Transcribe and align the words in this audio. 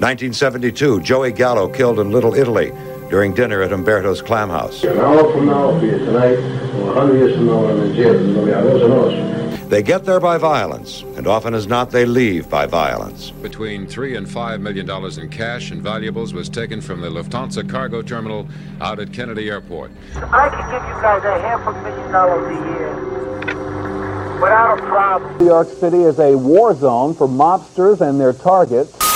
1972, 0.00 1.00
Joey 1.00 1.32
Gallo 1.32 1.66
killed 1.68 1.98
in 1.98 2.12
Little 2.12 2.32
Italy 2.32 2.70
during 3.10 3.34
dinner 3.34 3.62
at 3.62 3.72
Umberto's 3.72 4.22
Clam 4.22 4.48
House. 4.48 4.84
An 4.84 4.96
hour 4.96 5.32
from 5.32 5.46
now, 5.46 5.70
I'll 5.70 5.80
be 5.80 5.88
here 5.88 5.98
tonight, 5.98 6.38
or 6.76 6.92
a 6.92 6.94
hundred 6.94 7.16
years 7.16 7.34
from 7.34 7.46
now, 7.46 7.66
I'm 7.66 7.80
in 7.80 7.96
jail. 7.96 8.12
There'll 8.12 8.46
be 8.46 8.52
arroz 8.52 8.84
and 8.84 8.92
os. 8.92 9.68
They 9.68 9.82
get 9.82 10.04
there 10.04 10.20
by 10.20 10.38
violence, 10.38 11.02
and 11.16 11.26
often 11.26 11.52
as 11.52 11.66
not, 11.66 11.90
they 11.90 12.04
leave 12.04 12.48
by 12.48 12.64
violence. 12.64 13.32
Between 13.32 13.88
three 13.88 14.14
and 14.14 14.30
five 14.30 14.60
million 14.60 14.86
dollars 14.86 15.18
in 15.18 15.30
cash 15.30 15.72
and 15.72 15.82
valuables 15.82 16.32
was 16.32 16.48
taken 16.48 16.80
from 16.80 17.00
the 17.00 17.08
Lufthansa 17.08 17.68
cargo 17.68 18.00
terminal 18.00 18.46
out 18.80 19.00
at 19.00 19.12
Kennedy 19.12 19.50
Airport. 19.50 19.90
I 20.14 20.48
could 20.48 20.70
give 20.70 20.88
you 20.88 21.02
guys 21.02 21.24
a 21.24 21.40
half 21.40 21.66
a 21.66 21.72
million 21.82 22.12
dollars 22.12 22.56
a 22.56 22.60
year 22.70 22.94
without 24.40 24.78
a 24.78 24.82
problem. 24.82 25.38
New 25.38 25.46
York 25.46 25.66
City 25.66 26.04
is 26.04 26.20
a 26.20 26.36
war 26.38 26.72
zone 26.72 27.14
for 27.14 27.26
mobsters 27.26 28.00
and 28.00 28.20
their 28.20 28.32
targets. 28.32 29.07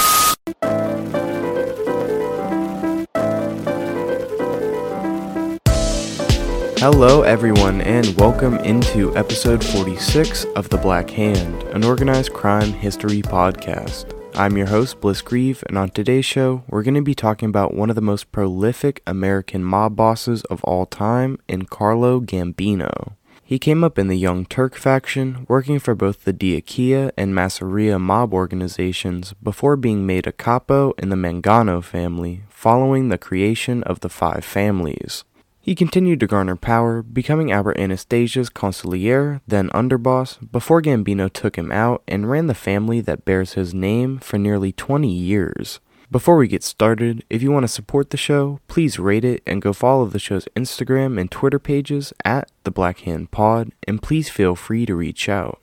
Hello, 6.83 7.23
everyone, 7.23 7.81
and 7.81 8.09
welcome 8.17 8.57
into 8.57 9.17
episode 9.17 9.65
46 9.65 10.47
of 10.57 10.69
The 10.69 10.79
Black 10.79 11.09
Hand, 11.11 11.63
an 11.69 11.85
organized 11.85 12.33
crime 12.33 12.73
history 12.73 13.23
podcast. 13.23 14.13
I'm 14.35 14.57
your 14.57 14.67
host, 14.67 15.01
Bliss 15.01 15.23
Grieve, 15.23 15.63
and 15.69 15.79
on 15.79 15.91
today's 15.91 16.25
show, 16.25 16.65
we're 16.67 16.83
going 16.83 16.95
to 16.95 17.01
be 17.01 17.15
talking 17.15 17.49
about 17.49 17.73
one 17.73 17.89
of 17.89 17.95
the 17.95 18.03
most 18.03 18.33
prolific 18.33 19.01
American 19.07 19.63
mob 19.63 19.95
bosses 19.95 20.43
of 20.47 20.65
all 20.65 20.85
time 20.85 21.39
in 21.47 21.67
Carlo 21.67 22.21
Gambino. 22.21 23.13
He 23.45 23.61
came 23.61 23.85
up 23.85 23.97
in 23.97 24.09
the 24.09 24.19
Young 24.19 24.45
Turk 24.45 24.75
faction, 24.75 25.47
working 25.49 25.79
for 25.79 25.95
both 25.95 26.25
the 26.25 26.33
D'Aquila 26.33 27.13
and 27.17 27.33
Masseria 27.33 28.01
mob 28.01 28.35
organizations 28.35 29.35
before 29.41 29.77
being 29.77 30.05
made 30.05 30.27
a 30.27 30.33
capo 30.33 30.95
in 30.99 31.11
the 31.11 31.17
Mangano 31.17 31.81
family 31.81 32.43
following 32.49 33.09
the 33.09 33.19
creation 33.19 33.85
of 33.85 34.01
the 34.01 34.09
Five 34.09 34.45
Families. 34.45 35.23
He 35.65 35.77
continued 35.77 36.19
to 36.19 36.27
garner 36.27 36.57
power, 36.57 37.03
becoming 37.03 37.53
Albert 37.53 37.79
Anastasia's 37.79 38.51
consigliere, 38.51 39.41
then 39.47 39.71
underboss, 39.71 40.39
before 40.51 40.83
Gambino 40.83 41.33
took 41.33 41.57
him 41.57 41.71
out 41.71 42.03
and 42.09 42.29
ran 42.29 42.49
the 42.49 42.55
family 42.55 43.01
that 43.01 43.25
bears 43.25 43.53
his 43.53 43.73
name 43.73 44.19
for 44.19 44.39
nearly 44.39 44.73
20 44.73 45.09
years. 45.09 45.79
Before 46.11 46.37
we 46.37 46.49
get 46.49 46.65
started, 46.65 47.25
if 47.31 47.43
you 47.43 47.53
want 47.53 47.63
to 47.63 47.69
support 47.69 48.11
the 48.11 48.17
show, 48.17 48.59
please 48.67 48.99
rate 48.99 49.25
it 49.25 49.41
and 49.47 49.63
go 49.63 49.73
follow 49.73 50.05
the 50.07 50.19
show's 50.19 50.49
Instagram 50.57 51.19
and 51.19 51.31
Twitter 51.31 51.61
pages 51.61 52.13
at 52.25 52.51
The 52.65 52.73
Black 52.73 52.99
Hand 53.01 53.31
Pod, 53.31 53.71
and 53.87 54.03
please 54.03 54.29
feel 54.29 54.57
free 54.57 54.85
to 54.87 54.97
reach 54.97 55.29
out. 55.29 55.61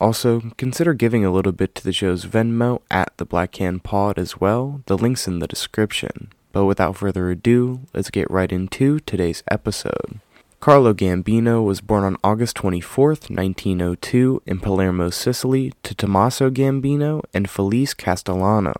Also, 0.00 0.52
consider 0.58 0.94
giving 0.94 1.24
a 1.24 1.32
little 1.32 1.52
bit 1.52 1.74
to 1.74 1.84
the 1.84 1.92
show's 1.92 2.24
Venmo 2.24 2.82
at 2.88 3.12
The 3.16 3.26
Black 3.26 3.56
Hand 3.56 3.82
Pod 3.82 4.16
as 4.16 4.40
well, 4.40 4.80
the 4.86 4.96
link's 4.96 5.26
in 5.26 5.40
the 5.40 5.48
description. 5.48 6.30
But 6.52 6.64
without 6.64 6.96
further 6.96 7.30
ado, 7.30 7.80
let's 7.94 8.10
get 8.10 8.30
right 8.30 8.50
into 8.50 9.00
today's 9.00 9.42
episode. 9.50 10.20
Carlo 10.60 10.92
Gambino 10.92 11.64
was 11.64 11.80
born 11.80 12.04
on 12.04 12.18
August 12.22 12.56
24, 12.56 13.08
1902, 13.08 14.42
in 14.44 14.60
Palermo, 14.60 15.08
Sicily, 15.08 15.72
to 15.82 15.94
Tommaso 15.94 16.50
Gambino 16.50 17.22
and 17.32 17.48
Felice 17.48 17.94
Castellano, 17.94 18.74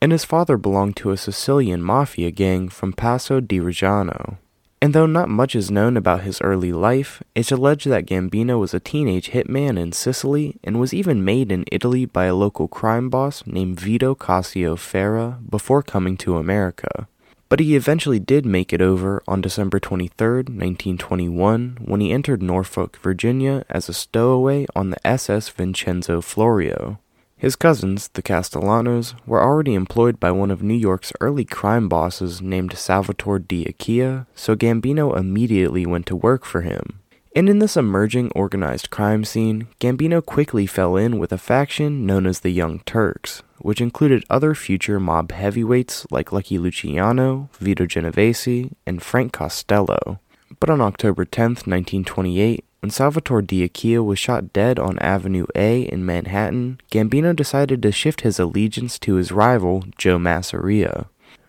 and 0.00 0.10
his 0.10 0.24
father 0.24 0.56
belonged 0.56 0.96
to 0.96 1.10
a 1.10 1.18
Sicilian 1.18 1.82
mafia 1.82 2.30
gang 2.30 2.70
from 2.70 2.94
Passo 2.94 3.40
di 3.40 3.60
Rigano. 3.60 4.38
And 4.80 4.94
though 4.94 5.06
not 5.06 5.28
much 5.28 5.56
is 5.56 5.72
known 5.72 5.96
about 5.96 6.22
his 6.22 6.40
early 6.40 6.72
life, 6.72 7.20
it's 7.34 7.50
alleged 7.50 7.86
that 7.88 8.06
Gambino 8.06 8.60
was 8.60 8.72
a 8.72 8.80
teenage 8.80 9.30
hitman 9.30 9.76
in 9.76 9.90
Sicily 9.90 10.60
and 10.62 10.78
was 10.78 10.94
even 10.94 11.24
made 11.24 11.50
in 11.50 11.64
Italy 11.72 12.04
by 12.04 12.26
a 12.26 12.34
local 12.34 12.68
crime 12.68 13.10
boss 13.10 13.42
named 13.44 13.80
Vito 13.80 14.14
Cascio 14.14 14.78
Ferro 14.78 15.38
before 15.48 15.82
coming 15.82 16.16
to 16.18 16.36
America. 16.36 17.08
But 17.48 17.60
he 17.60 17.74
eventually 17.74 18.20
did 18.20 18.46
make 18.46 18.72
it 18.72 18.80
over 18.80 19.22
on 19.26 19.40
December 19.40 19.80
23, 19.80 20.36
1921, 20.36 21.78
when 21.80 22.00
he 22.00 22.12
entered 22.12 22.42
Norfolk, 22.42 22.98
Virginia 23.02 23.64
as 23.70 23.88
a 23.88 23.94
stowaway 23.94 24.66
on 24.76 24.90
the 24.90 25.06
SS 25.06 25.48
Vincenzo 25.48 26.20
Florio. 26.20 27.00
His 27.38 27.54
cousins, 27.54 28.08
the 28.08 28.22
Castellanos, 28.22 29.14
were 29.24 29.40
already 29.40 29.74
employed 29.74 30.18
by 30.18 30.32
one 30.32 30.50
of 30.50 30.60
New 30.60 30.74
York's 30.74 31.12
early 31.20 31.44
crime 31.44 31.88
bosses 31.88 32.42
named 32.42 32.76
Salvatore 32.76 33.38
Di 33.38 33.62
D'Aquila, 33.62 34.26
so 34.34 34.56
Gambino 34.56 35.16
immediately 35.16 35.86
went 35.86 36.06
to 36.06 36.16
work 36.16 36.44
for 36.44 36.62
him. 36.62 36.98
And 37.36 37.48
in 37.48 37.60
this 37.60 37.76
emerging 37.76 38.32
organized 38.34 38.90
crime 38.90 39.24
scene, 39.24 39.68
Gambino 39.78 40.20
quickly 40.20 40.66
fell 40.66 40.96
in 40.96 41.20
with 41.20 41.30
a 41.32 41.38
faction 41.38 42.04
known 42.04 42.26
as 42.26 42.40
the 42.40 42.50
Young 42.50 42.80
Turks, 42.80 43.44
which 43.58 43.80
included 43.80 44.24
other 44.28 44.56
future 44.56 44.98
mob 44.98 45.30
heavyweights 45.30 46.08
like 46.10 46.32
Lucky 46.32 46.58
Luciano, 46.58 47.50
Vito 47.60 47.86
Genovese, 47.86 48.70
and 48.84 49.00
Frank 49.00 49.32
Costello. 49.32 50.18
But 50.58 50.70
on 50.70 50.80
October 50.80 51.24
10, 51.24 51.50
1928, 51.50 52.64
when 52.80 52.90
Salvatore 52.90 53.42
D'Aquila 53.42 54.02
was 54.04 54.18
shot 54.18 54.52
dead 54.52 54.78
on 54.78 54.98
Avenue 55.00 55.46
A 55.54 55.82
in 55.82 56.06
Manhattan, 56.06 56.80
Gambino 56.90 57.34
decided 57.34 57.82
to 57.82 57.92
shift 57.92 58.20
his 58.20 58.38
allegiance 58.38 58.98
to 59.00 59.14
his 59.14 59.32
rival, 59.32 59.84
Joe 59.96 60.18
Masseria. 60.18 61.06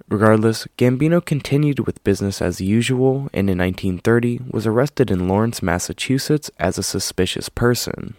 Regardless, 0.07 0.67
Gambino 0.77 1.23
continued 1.23 1.81
with 1.81 2.03
business 2.03 2.41
as 2.41 2.59
usual 2.59 3.29
and 3.31 3.47
in 3.47 3.59
1930 3.59 4.39
was 4.49 4.65
arrested 4.65 5.11
in 5.11 5.27
Lawrence, 5.27 5.61
Massachusetts 5.61 6.49
as 6.57 6.79
a 6.79 6.83
suspicious 6.83 7.47
person. 7.47 8.15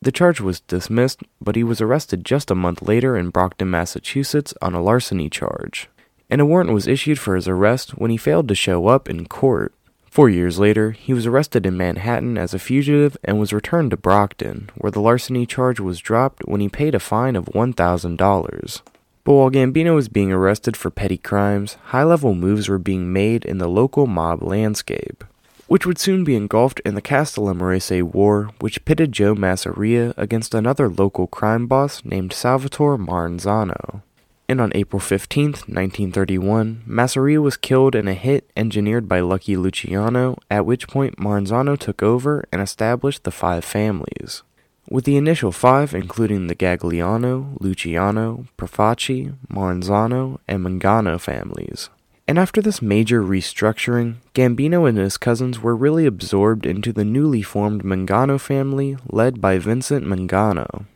The 0.00 0.12
charge 0.12 0.40
was 0.40 0.60
dismissed, 0.60 1.20
but 1.42 1.56
he 1.56 1.62
was 1.62 1.82
arrested 1.82 2.24
just 2.24 2.50
a 2.50 2.54
month 2.54 2.80
later 2.80 3.16
in 3.16 3.28
Brockton, 3.28 3.70
Massachusetts 3.70 4.54
on 4.62 4.74
a 4.74 4.82
larceny 4.82 5.28
charge. 5.28 5.90
And 6.30 6.40
a 6.40 6.46
warrant 6.46 6.72
was 6.72 6.86
issued 6.86 7.18
for 7.18 7.36
his 7.36 7.46
arrest 7.46 7.90
when 7.98 8.10
he 8.10 8.16
failed 8.16 8.48
to 8.48 8.54
show 8.54 8.86
up 8.86 9.10
in 9.10 9.26
court. 9.26 9.74
Four 10.14 10.30
years 10.30 10.60
later, 10.60 10.92
he 10.92 11.12
was 11.12 11.26
arrested 11.26 11.66
in 11.66 11.76
Manhattan 11.76 12.38
as 12.38 12.54
a 12.54 12.60
fugitive 12.60 13.16
and 13.24 13.40
was 13.40 13.52
returned 13.52 13.90
to 13.90 13.96
Brockton, 13.96 14.70
where 14.76 14.92
the 14.92 15.00
larceny 15.00 15.44
charge 15.44 15.80
was 15.80 15.98
dropped 15.98 16.46
when 16.46 16.60
he 16.60 16.68
paid 16.68 16.94
a 16.94 17.00
fine 17.00 17.34
of 17.34 17.46
$1,000. 17.46 18.82
But 19.24 19.32
while 19.32 19.50
Gambino 19.50 19.96
was 19.96 20.08
being 20.08 20.30
arrested 20.30 20.76
for 20.76 20.92
petty 20.92 21.16
crimes, 21.16 21.78
high 21.86 22.04
level 22.04 22.32
moves 22.32 22.68
were 22.68 22.78
being 22.78 23.12
made 23.12 23.44
in 23.44 23.58
the 23.58 23.66
local 23.66 24.06
mob 24.06 24.40
landscape, 24.40 25.24
which 25.66 25.84
would 25.84 25.98
soon 25.98 26.22
be 26.22 26.36
engulfed 26.36 26.78
in 26.84 26.94
the 26.94 27.02
Castellammarese 27.02 28.04
War, 28.04 28.50
which 28.60 28.84
pitted 28.84 29.10
Joe 29.10 29.34
Masseria 29.34 30.14
against 30.16 30.54
another 30.54 30.88
local 30.88 31.26
crime 31.26 31.66
boss 31.66 32.04
named 32.04 32.32
Salvatore 32.32 32.98
Maranzano. 32.98 34.02
And 34.48 34.60
on 34.60 34.72
April 34.74 35.00
15, 35.00 35.44
1931, 35.44 36.82
Masseria 36.86 37.40
was 37.40 37.56
killed 37.56 37.94
in 37.94 38.06
a 38.06 38.14
hit 38.14 38.50
engineered 38.56 39.08
by 39.08 39.20
Lucky 39.20 39.56
Luciano, 39.56 40.36
at 40.50 40.66
which 40.66 40.88
point 40.88 41.18
Maranzano 41.18 41.78
took 41.78 42.02
over 42.02 42.44
and 42.52 42.60
established 42.60 43.24
the 43.24 43.30
Five 43.30 43.64
Families 43.64 44.42
with 44.88 45.04
the 45.04 45.16
initial 45.16 45.52
five 45.52 45.94
including 45.94 46.46
the 46.46 46.54
Gagliano, 46.54 47.56
Luciano, 47.60 48.46
Profaci, 48.58 49.34
Maranzano, 49.50 50.38
and 50.46 50.64
Mangano 50.64 51.20
families. 51.20 51.90
And 52.26 52.38
after 52.38 52.62
this 52.62 52.80
major 52.80 53.22
restructuring, 53.22 54.16
Gambino 54.34 54.88
and 54.88 54.96
his 54.96 55.18
cousins 55.18 55.60
were 55.60 55.76
really 55.76 56.06
absorbed 56.06 56.64
into 56.64 56.92
the 56.92 57.04
newly 57.04 57.42
formed 57.42 57.82
Mangano 57.82 58.40
family 58.40 58.96
led 59.10 59.40
by 59.40 59.58
Vincent 59.58 60.06
Mangano. 60.06 60.86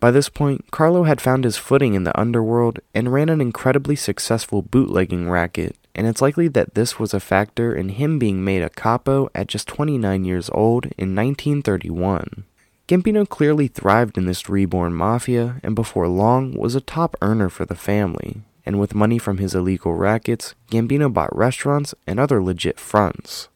By 0.00 0.10
this 0.10 0.30
point, 0.30 0.70
Carlo 0.70 1.02
had 1.04 1.20
found 1.20 1.44
his 1.44 1.58
footing 1.58 1.92
in 1.92 2.04
the 2.04 2.18
underworld 2.18 2.80
and 2.94 3.12
ran 3.12 3.28
an 3.28 3.42
incredibly 3.42 3.96
successful 3.96 4.62
bootlegging 4.62 5.28
racket, 5.28 5.76
and 5.94 6.06
it's 6.06 6.22
likely 6.22 6.48
that 6.48 6.74
this 6.74 6.98
was 6.98 7.12
a 7.12 7.20
factor 7.20 7.74
in 7.74 7.90
him 7.90 8.18
being 8.18 8.42
made 8.42 8.62
a 8.62 8.70
capo 8.70 9.28
at 9.34 9.46
just 9.46 9.68
29 9.68 10.24
years 10.24 10.48
old 10.54 10.86
in 10.96 11.14
1931. 11.14 12.44
Gambino 12.88 13.28
clearly 13.28 13.68
thrived 13.68 14.16
in 14.16 14.24
this 14.24 14.48
reborn 14.48 14.94
mafia 14.94 15.60
and 15.62 15.76
before 15.76 16.08
long 16.08 16.54
was 16.54 16.74
a 16.74 16.80
top 16.80 17.14
earner 17.20 17.50
for 17.50 17.66
the 17.66 17.76
family. 17.76 18.40
And 18.66 18.80
with 18.80 18.94
money 18.94 19.18
from 19.18 19.38
his 19.38 19.54
illegal 19.54 19.94
rackets, 19.94 20.54
Gambino 20.70 21.12
bought 21.12 21.34
restaurants 21.36 21.94
and 22.06 22.18
other 22.18 22.42
legit 22.42 22.80
fronts. 22.80 23.48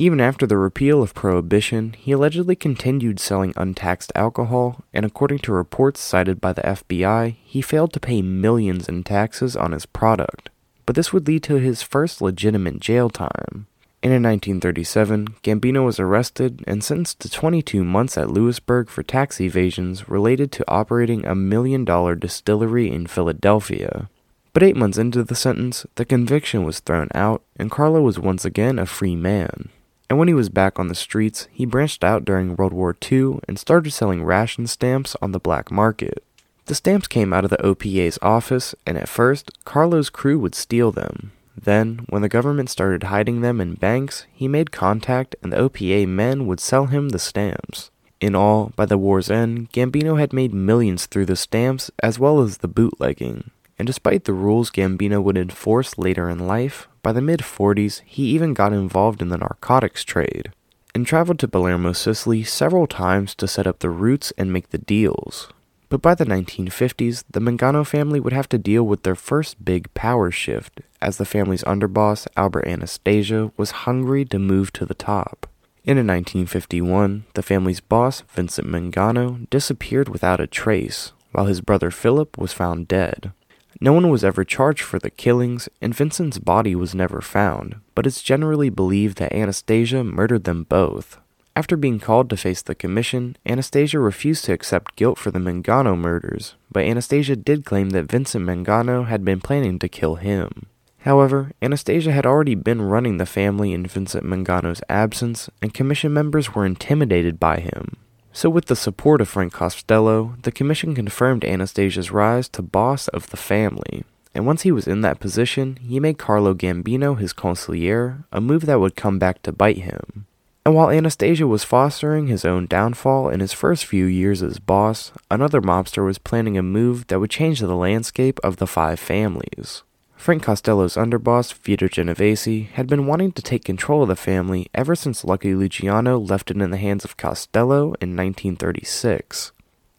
Even 0.00 0.18
after 0.18 0.46
the 0.46 0.56
repeal 0.56 1.02
of 1.02 1.12
Prohibition, 1.12 1.92
he 1.92 2.12
allegedly 2.12 2.56
continued 2.56 3.20
selling 3.20 3.52
untaxed 3.54 4.10
alcohol, 4.14 4.82
and 4.94 5.04
according 5.04 5.40
to 5.40 5.52
reports 5.52 6.00
cited 6.00 6.40
by 6.40 6.54
the 6.54 6.62
FBI, 6.62 7.36
he 7.44 7.60
failed 7.60 7.92
to 7.92 8.00
pay 8.00 8.22
millions 8.22 8.88
in 8.88 9.04
taxes 9.04 9.56
on 9.56 9.72
his 9.72 9.84
product. 9.84 10.48
But 10.86 10.96
this 10.96 11.12
would 11.12 11.26
lead 11.26 11.42
to 11.42 11.56
his 11.56 11.82
first 11.82 12.22
legitimate 12.22 12.80
jail 12.80 13.10
time. 13.10 13.66
And 14.02 14.10
in 14.14 14.22
1937, 14.22 15.34
Gambino 15.42 15.84
was 15.84 16.00
arrested 16.00 16.64
and 16.66 16.82
sentenced 16.82 17.20
to 17.20 17.28
22 17.28 17.84
months 17.84 18.16
at 18.16 18.30
Lewisburg 18.30 18.88
for 18.88 19.02
tax 19.02 19.38
evasions 19.38 20.08
related 20.08 20.50
to 20.52 20.64
operating 20.66 21.26
a 21.26 21.34
million 21.34 21.84
dollar 21.84 22.14
distillery 22.14 22.90
in 22.90 23.06
Philadelphia. 23.06 24.08
But 24.54 24.62
eight 24.62 24.76
months 24.76 24.96
into 24.96 25.22
the 25.22 25.34
sentence, 25.34 25.84
the 25.96 26.06
conviction 26.06 26.64
was 26.64 26.80
thrown 26.80 27.08
out, 27.14 27.42
and 27.58 27.70
Carlo 27.70 28.00
was 28.00 28.18
once 28.18 28.46
again 28.46 28.78
a 28.78 28.86
free 28.86 29.14
man. 29.14 29.68
And 30.10 30.18
when 30.18 30.26
he 30.26 30.34
was 30.34 30.48
back 30.48 30.80
on 30.80 30.88
the 30.88 30.96
streets, 30.96 31.46
he 31.52 31.64
branched 31.64 32.02
out 32.02 32.24
during 32.24 32.56
World 32.56 32.72
War 32.72 32.96
II 33.10 33.38
and 33.46 33.56
started 33.56 33.92
selling 33.92 34.24
ration 34.24 34.66
stamps 34.66 35.16
on 35.22 35.30
the 35.30 35.38
black 35.38 35.70
market. 35.70 36.24
The 36.66 36.74
stamps 36.74 37.06
came 37.06 37.32
out 37.32 37.44
of 37.44 37.50
the 37.50 37.64
OPA's 37.64 38.18
office, 38.20 38.74
and 38.84 38.98
at 38.98 39.08
first, 39.08 39.52
Carlo's 39.64 40.10
crew 40.10 40.38
would 40.40 40.56
steal 40.56 40.90
them. 40.90 41.30
Then, 41.56 42.06
when 42.08 42.22
the 42.22 42.28
government 42.28 42.70
started 42.70 43.04
hiding 43.04 43.40
them 43.40 43.60
in 43.60 43.74
banks, 43.74 44.26
he 44.32 44.48
made 44.48 44.72
contact 44.72 45.36
and 45.42 45.52
the 45.52 45.58
OPA 45.58 46.08
men 46.08 46.46
would 46.46 46.58
sell 46.58 46.86
him 46.86 47.10
the 47.10 47.18
stamps. 47.18 47.90
In 48.20 48.34
all, 48.34 48.72
by 48.76 48.86
the 48.86 48.98
war's 48.98 49.30
end, 49.30 49.70
Gambino 49.72 50.18
had 50.18 50.32
made 50.32 50.52
millions 50.52 51.06
through 51.06 51.26
the 51.26 51.36
stamps 51.36 51.90
as 52.02 52.18
well 52.18 52.40
as 52.40 52.58
the 52.58 52.68
bootlegging. 52.68 53.50
And 53.80 53.86
despite 53.86 54.24
the 54.24 54.34
rules 54.34 54.70
Gambino 54.70 55.22
would 55.22 55.38
enforce 55.38 55.96
later 55.96 56.28
in 56.28 56.46
life, 56.46 56.86
by 57.02 57.12
the 57.12 57.22
mid 57.22 57.40
40s 57.40 58.02
he 58.04 58.24
even 58.24 58.52
got 58.52 58.74
involved 58.74 59.22
in 59.22 59.30
the 59.30 59.38
narcotics 59.38 60.04
trade 60.04 60.52
and 60.94 61.06
traveled 61.06 61.38
to 61.38 61.48
Palermo, 61.48 61.92
Sicily 61.94 62.44
several 62.44 62.86
times 62.86 63.34
to 63.36 63.48
set 63.48 63.66
up 63.66 63.78
the 63.78 63.88
routes 63.88 64.34
and 64.36 64.52
make 64.52 64.68
the 64.68 64.76
deals. 64.76 65.48
But 65.88 66.02
by 66.02 66.14
the 66.14 66.26
1950s, 66.26 67.24
the 67.30 67.40
Mangano 67.40 67.86
family 67.86 68.20
would 68.20 68.34
have 68.34 68.50
to 68.50 68.58
deal 68.58 68.82
with 68.82 69.02
their 69.02 69.14
first 69.14 69.64
big 69.64 69.94
power 69.94 70.30
shift, 70.30 70.82
as 71.00 71.16
the 71.16 71.24
family's 71.24 71.64
underboss, 71.64 72.26
Albert 72.36 72.66
Anastasia, 72.66 73.50
was 73.56 73.86
hungry 73.88 74.26
to 74.26 74.38
move 74.38 74.74
to 74.74 74.84
the 74.84 74.92
top. 74.92 75.46
In 75.84 75.96
1951, 75.96 77.24
the 77.32 77.42
family's 77.42 77.80
boss, 77.80 78.24
Vincent 78.28 78.68
Mangano, 78.68 79.48
disappeared 79.48 80.10
without 80.10 80.38
a 80.38 80.46
trace, 80.46 81.12
while 81.32 81.46
his 81.46 81.62
brother 81.62 81.90
Philip 81.90 82.36
was 82.36 82.52
found 82.52 82.86
dead. 82.86 83.32
No 83.80 83.92
one 83.92 84.08
was 84.08 84.24
ever 84.24 84.44
charged 84.44 84.82
for 84.82 84.98
the 84.98 85.10
killings, 85.10 85.68
and 85.80 85.94
Vincent's 85.94 86.38
body 86.38 86.74
was 86.74 86.94
never 86.94 87.20
found, 87.20 87.76
but 87.94 88.06
it's 88.06 88.22
generally 88.22 88.70
believed 88.70 89.18
that 89.18 89.32
Anastasia 89.32 90.02
murdered 90.02 90.44
them 90.44 90.64
both. 90.64 91.18
After 91.56 91.76
being 91.76 91.98
called 91.98 92.30
to 92.30 92.36
face 92.36 92.62
the 92.62 92.74
commission, 92.74 93.36
Anastasia 93.44 93.98
refused 93.98 94.44
to 94.46 94.52
accept 94.52 94.96
guilt 94.96 95.18
for 95.18 95.30
the 95.30 95.38
Mangano 95.38 95.96
murders, 95.98 96.54
but 96.70 96.84
Anastasia 96.84 97.36
did 97.36 97.64
claim 97.64 97.90
that 97.90 98.10
Vincent 98.10 98.46
Mangano 98.46 99.06
had 99.06 99.24
been 99.24 99.40
planning 99.40 99.78
to 99.80 99.88
kill 99.88 100.14
him. 100.14 100.66
However, 101.00 101.52
Anastasia 101.62 102.12
had 102.12 102.26
already 102.26 102.54
been 102.54 102.82
running 102.82 103.16
the 103.16 103.26
family 103.26 103.72
in 103.72 103.86
Vincent 103.86 104.24
Mangano's 104.24 104.82
absence, 104.88 105.48
and 105.60 105.74
commission 105.74 106.12
members 106.12 106.54
were 106.54 106.66
intimidated 106.66 107.40
by 107.40 107.60
him. 107.60 107.96
So, 108.32 108.48
with 108.48 108.66
the 108.66 108.76
support 108.76 109.20
of 109.20 109.28
Frank 109.28 109.52
Costello, 109.52 110.36
the 110.42 110.52
commission 110.52 110.94
confirmed 110.94 111.44
Anastasia's 111.44 112.12
rise 112.12 112.48
to 112.50 112.62
boss 112.62 113.08
of 113.08 113.30
the 113.30 113.36
family. 113.36 114.04
And 114.34 114.46
once 114.46 114.62
he 114.62 114.70
was 114.70 114.86
in 114.86 115.00
that 115.00 115.18
position, 115.18 115.76
he 115.76 115.98
made 115.98 116.18
Carlo 116.18 116.54
Gambino 116.54 117.18
his 117.18 117.32
consigliere, 117.32 118.24
a 118.30 118.40
move 118.40 118.66
that 118.66 118.78
would 118.78 118.94
come 118.94 119.18
back 119.18 119.42
to 119.42 119.52
bite 119.52 119.78
him. 119.78 120.26
And 120.64 120.74
while 120.74 120.90
Anastasia 120.90 121.46
was 121.46 121.64
fostering 121.64 122.26
his 122.26 122.44
own 122.44 122.66
downfall 122.66 123.30
in 123.30 123.40
his 123.40 123.52
first 123.52 123.86
few 123.86 124.04
years 124.04 124.42
as 124.42 124.58
boss, 124.58 125.10
another 125.30 125.60
mobster 125.60 126.04
was 126.04 126.18
planning 126.18 126.56
a 126.56 126.62
move 126.62 127.06
that 127.08 127.18
would 127.18 127.30
change 127.30 127.60
the 127.60 127.74
landscape 127.74 128.38
of 128.44 128.58
the 128.58 128.66
five 128.66 129.00
families. 129.00 129.82
Frank 130.20 130.42
Costello's 130.42 130.96
underboss, 130.96 131.54
Vito 131.54 131.88
Genovese, 131.88 132.66
had 132.74 132.86
been 132.86 133.06
wanting 133.06 133.32
to 133.32 133.40
take 133.40 133.64
control 133.64 134.02
of 134.02 134.10
the 134.10 134.14
family 134.14 134.66
ever 134.74 134.94
since 134.94 135.24
Lucky 135.24 135.54
Luciano 135.54 136.18
left 136.18 136.50
it 136.50 136.60
in 136.60 136.70
the 136.70 136.76
hands 136.76 137.06
of 137.06 137.16
Costello 137.16 137.94
in 138.02 138.14
1936. 138.14 139.52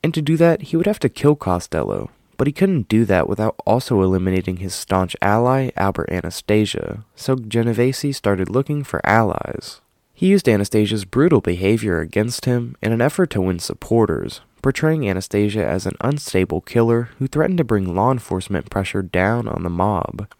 And 0.03 0.13
to 0.13 0.21
do 0.21 0.37
that, 0.37 0.61
he 0.61 0.77
would 0.77 0.85
have 0.85 0.99
to 0.99 1.09
kill 1.09 1.35
Costello, 1.35 2.11
but 2.37 2.45
he 2.45 2.53
couldn't 2.53 2.87
do 2.87 3.03
that 3.05 3.27
without 3.27 3.55
also 3.65 4.03
eliminating 4.03 4.57
his 4.57 4.75
staunch 4.75 5.15
ally, 5.23 5.71
Albert 5.75 6.11
Anastasia, 6.11 7.03
so 7.15 7.35
Genovese 7.35 8.15
started 8.15 8.47
looking 8.47 8.83
for 8.83 9.03
allies. 9.03 9.80
He 10.21 10.27
used 10.27 10.47
Anastasia's 10.47 11.03
brutal 11.03 11.41
behavior 11.41 11.99
against 11.99 12.45
him 12.45 12.75
in 12.79 12.91
an 12.91 13.01
effort 13.01 13.31
to 13.31 13.41
win 13.41 13.57
supporters, 13.57 14.41
portraying 14.61 15.09
Anastasia 15.09 15.65
as 15.65 15.87
an 15.87 15.95
unstable 15.99 16.61
killer 16.61 17.09
who 17.17 17.25
threatened 17.25 17.57
to 17.57 17.63
bring 17.63 17.95
law 17.95 18.11
enforcement 18.11 18.69
pressure 18.69 19.01
down 19.01 19.47
on 19.47 19.63
the 19.63 19.69
mob. 19.71 20.31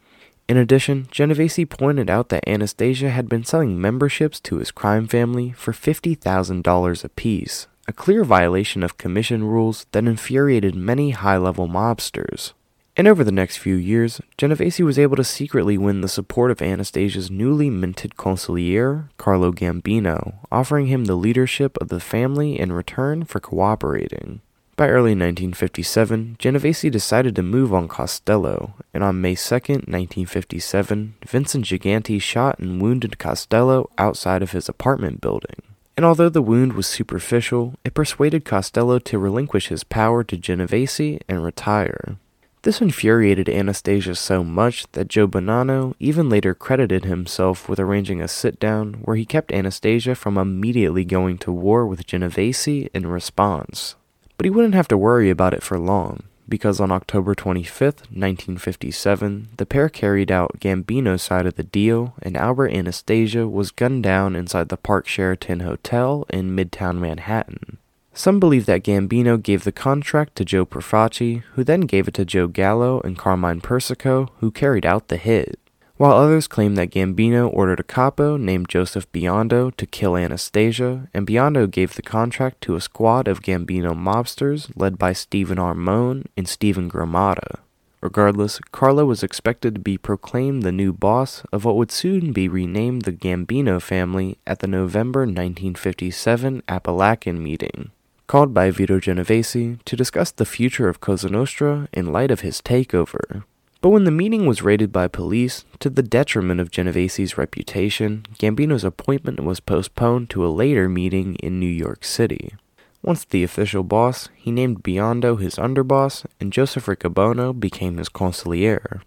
In 0.48 0.56
addition, 0.56 1.08
Genovese 1.10 1.66
pointed 1.68 2.08
out 2.08 2.28
that 2.28 2.48
Anastasia 2.48 3.10
had 3.10 3.28
been 3.28 3.42
selling 3.42 3.80
memberships 3.80 4.38
to 4.42 4.58
his 4.58 4.70
crime 4.70 5.08
family 5.08 5.50
for 5.50 5.72
$50,000 5.72 7.04
apiece, 7.04 7.66
a 7.88 7.92
clear 7.92 8.22
violation 8.22 8.84
of 8.84 8.98
commission 8.98 9.42
rules 9.42 9.86
that 9.90 10.04
infuriated 10.04 10.76
many 10.76 11.10
high 11.10 11.38
level 11.38 11.66
mobsters. 11.66 12.52
And 12.94 13.08
over 13.08 13.24
the 13.24 13.32
next 13.32 13.56
few 13.56 13.74
years, 13.74 14.20
Genovese 14.36 14.80
was 14.80 14.98
able 14.98 15.16
to 15.16 15.24
secretly 15.24 15.78
win 15.78 16.02
the 16.02 16.08
support 16.08 16.50
of 16.50 16.60
Anastasia's 16.60 17.30
newly 17.30 17.70
minted 17.70 18.16
consigliere, 18.16 19.08
Carlo 19.16 19.50
Gambino, 19.50 20.34
offering 20.52 20.86
him 20.86 21.06
the 21.06 21.14
leadership 21.14 21.78
of 21.80 21.88
the 21.88 22.00
family 22.00 22.60
in 22.60 22.70
return 22.72 23.24
for 23.24 23.40
cooperating. 23.40 24.42
By 24.76 24.88
early 24.88 25.12
1957, 25.12 26.36
Genovese 26.38 26.90
decided 26.90 27.34
to 27.36 27.42
move 27.42 27.72
on 27.72 27.88
Costello, 27.88 28.74
and 28.92 29.02
on 29.02 29.20
May 29.22 29.36
2, 29.36 29.54
1957, 29.54 31.14
Vincent 31.26 31.64
Gigante 31.64 32.20
shot 32.20 32.58
and 32.58 32.80
wounded 32.80 33.18
Costello 33.18 33.90
outside 33.96 34.42
of 34.42 34.52
his 34.52 34.68
apartment 34.68 35.20
building. 35.20 35.62
And 35.96 36.04
although 36.04 36.30
the 36.30 36.42
wound 36.42 36.72
was 36.72 36.86
superficial, 36.86 37.74
it 37.84 37.94
persuaded 37.94 38.44
Costello 38.44 38.98
to 38.98 39.18
relinquish 39.18 39.68
his 39.68 39.84
power 39.84 40.24
to 40.24 40.36
Genovese 40.36 41.18
and 41.28 41.44
retire. 41.44 42.16
This 42.62 42.80
infuriated 42.80 43.48
Anastasia 43.48 44.14
so 44.14 44.44
much 44.44 44.86
that 44.92 45.08
Joe 45.08 45.26
Bonanno 45.26 45.94
even 45.98 46.28
later 46.28 46.54
credited 46.54 47.04
himself 47.04 47.68
with 47.68 47.80
arranging 47.80 48.22
a 48.22 48.28
sit 48.28 48.60
down 48.60 48.94
where 49.02 49.16
he 49.16 49.24
kept 49.24 49.50
Anastasia 49.52 50.14
from 50.14 50.38
immediately 50.38 51.04
going 51.04 51.38
to 51.38 51.50
war 51.50 51.84
with 51.84 52.06
Genovese 52.06 52.68
in 52.94 53.08
response. 53.08 53.96
But 54.36 54.44
he 54.46 54.50
wouldn't 54.50 54.76
have 54.76 54.86
to 54.88 54.96
worry 54.96 55.28
about 55.28 55.54
it 55.54 55.62
for 55.64 55.76
long, 55.76 56.22
because 56.48 56.78
on 56.78 56.92
October 56.92 57.34
25, 57.34 57.82
1957, 57.82 59.48
the 59.56 59.66
pair 59.66 59.88
carried 59.88 60.30
out 60.30 60.60
Gambino's 60.60 61.22
side 61.22 61.46
of 61.46 61.56
the 61.56 61.64
deal, 61.64 62.14
and 62.22 62.36
Albert 62.36 62.70
Anastasia 62.70 63.48
was 63.48 63.72
gunned 63.72 64.04
down 64.04 64.36
inside 64.36 64.68
the 64.68 64.76
Park 64.76 65.08
Sheraton 65.08 65.60
Hotel 65.60 66.24
in 66.30 66.54
Midtown 66.54 67.00
Manhattan. 67.00 67.78
Some 68.14 68.38
believe 68.38 68.66
that 68.66 68.84
Gambino 68.84 69.42
gave 69.42 69.64
the 69.64 69.72
contract 69.72 70.36
to 70.36 70.44
Joe 70.44 70.66
Profaci, 70.66 71.42
who 71.54 71.64
then 71.64 71.82
gave 71.82 72.06
it 72.06 72.14
to 72.14 72.26
Joe 72.26 72.46
Gallo 72.46 73.00
and 73.00 73.16
Carmine 73.16 73.62
Persico, 73.62 74.28
who 74.38 74.50
carried 74.50 74.84
out 74.84 75.08
the 75.08 75.16
hit. 75.16 75.58
While 75.96 76.12
others 76.12 76.46
claim 76.46 76.74
that 76.74 76.90
Gambino 76.90 77.48
ordered 77.52 77.80
a 77.80 77.84
capo 77.84 78.36
named 78.36 78.68
Joseph 78.68 79.10
Biondo 79.12 79.74
to 79.76 79.86
kill 79.86 80.16
Anastasia, 80.16 81.08
and 81.14 81.26
Biondo 81.26 81.70
gave 81.70 81.94
the 81.94 82.02
contract 82.02 82.60
to 82.62 82.76
a 82.76 82.82
squad 82.82 83.28
of 83.28 83.40
Gambino 83.40 83.94
mobsters 83.94 84.70
led 84.76 84.98
by 84.98 85.14
Stephen 85.14 85.58
Armone 85.58 86.26
and 86.36 86.46
Stephen 86.46 86.90
Grammauta. 86.90 87.60
Regardless, 88.02 88.58
Carlo 88.72 89.06
was 89.06 89.22
expected 89.22 89.74
to 89.74 89.80
be 89.80 89.96
proclaimed 89.96 90.62
the 90.62 90.72
new 90.72 90.92
boss 90.92 91.44
of 91.50 91.64
what 91.64 91.76
would 91.76 91.90
soon 91.90 92.32
be 92.32 92.48
renamed 92.48 93.02
the 93.02 93.12
Gambino 93.12 93.80
family 93.80 94.36
at 94.46 94.58
the 94.58 94.66
November 94.66 95.20
1957 95.20 96.62
Apalachin 96.68 97.38
meeting 97.38 97.90
called 98.32 98.54
by 98.54 98.70
Vito 98.70 98.98
Genovese 98.98 99.76
to 99.84 99.94
discuss 99.94 100.30
the 100.30 100.46
future 100.46 100.88
of 100.88 101.02
Cosa 101.02 101.28
Nostra 101.28 101.86
in 101.92 102.14
light 102.14 102.30
of 102.30 102.40
his 102.40 102.62
takeover. 102.62 103.44
But 103.82 103.90
when 103.90 104.04
the 104.04 104.10
meeting 104.10 104.46
was 104.46 104.62
raided 104.62 104.90
by 104.90 105.08
police, 105.08 105.66
to 105.80 105.90
the 105.90 106.02
detriment 106.02 106.58
of 106.58 106.70
Genovese's 106.70 107.36
reputation, 107.36 108.24
Gambino's 108.38 108.84
appointment 108.84 109.40
was 109.40 109.60
postponed 109.60 110.30
to 110.30 110.46
a 110.46 110.48
later 110.48 110.88
meeting 110.88 111.34
in 111.42 111.60
New 111.60 111.66
York 111.66 112.04
City. 112.04 112.54
Once 113.02 113.26
the 113.26 113.44
official 113.44 113.82
boss, 113.82 114.30
he 114.34 114.50
named 114.50 114.82
Biondo 114.82 115.38
his 115.38 115.56
underboss, 115.56 116.24
and 116.40 116.54
Joseph 116.54 116.86
Riccobono 116.86 117.52
became 117.52 117.98
his 117.98 118.08
consigliere. 118.08 119.02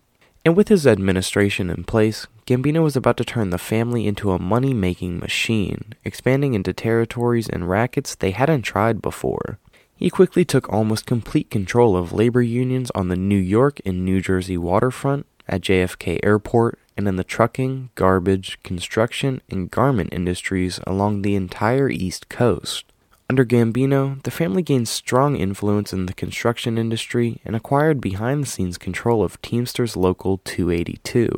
And 0.45 0.55
with 0.55 0.67
his 0.67 0.85
administration 0.85 1.71
in 1.71 1.83
place, 1.83 2.27
Gambino 2.45 2.83
was 2.83 2.95
about 2.95 3.17
to 3.17 3.25
turn 3.25 3.49
the 3.49 3.57
family 3.57 4.05
into 4.05 4.29
a 4.29 4.37
money 4.37 4.71
making 4.71 5.17
machine, 5.17 5.95
expanding 6.03 6.53
into 6.53 6.73
territories 6.73 7.49
and 7.49 7.67
rackets 7.67 8.13
they 8.13 8.31
hadn't 8.31 8.61
tried 8.61 9.01
before. 9.01 9.57
He 9.95 10.11
quickly 10.11 10.45
took 10.45 10.71
almost 10.71 11.07
complete 11.07 11.49
control 11.49 11.97
of 11.97 12.13
labor 12.13 12.43
unions 12.43 12.91
on 12.93 13.07
the 13.07 13.15
New 13.15 13.37
York 13.37 13.79
and 13.83 14.05
New 14.05 14.21
Jersey 14.21 14.57
waterfront, 14.57 15.25
at 15.47 15.61
JFK 15.61 16.19
Airport, 16.23 16.77
and 16.95 17.07
in 17.07 17.15
the 17.15 17.23
trucking, 17.23 17.89
garbage, 17.95 18.61
construction, 18.61 19.41
and 19.49 19.71
garment 19.71 20.13
industries 20.13 20.79
along 20.85 21.21
the 21.21 21.35
entire 21.35 21.89
East 21.89 22.29
Coast. 22.29 22.85
Under 23.27 23.43
Gambino, 23.43 24.21
the 24.21 24.29
family 24.31 24.61
gained 24.61 24.87
strong 24.87 25.35
influence 25.35 25.91
in 25.91 26.05
the 26.05 26.13
construction 26.13 26.77
industry 26.77 27.41
and 27.43 27.55
acquired 27.55 27.99
behind 27.99 28.43
the 28.43 28.47
scenes 28.47 28.77
control 28.77 29.23
of 29.23 29.41
Teamsters 29.41 29.97
Local 29.97 30.37
282, 30.45 31.31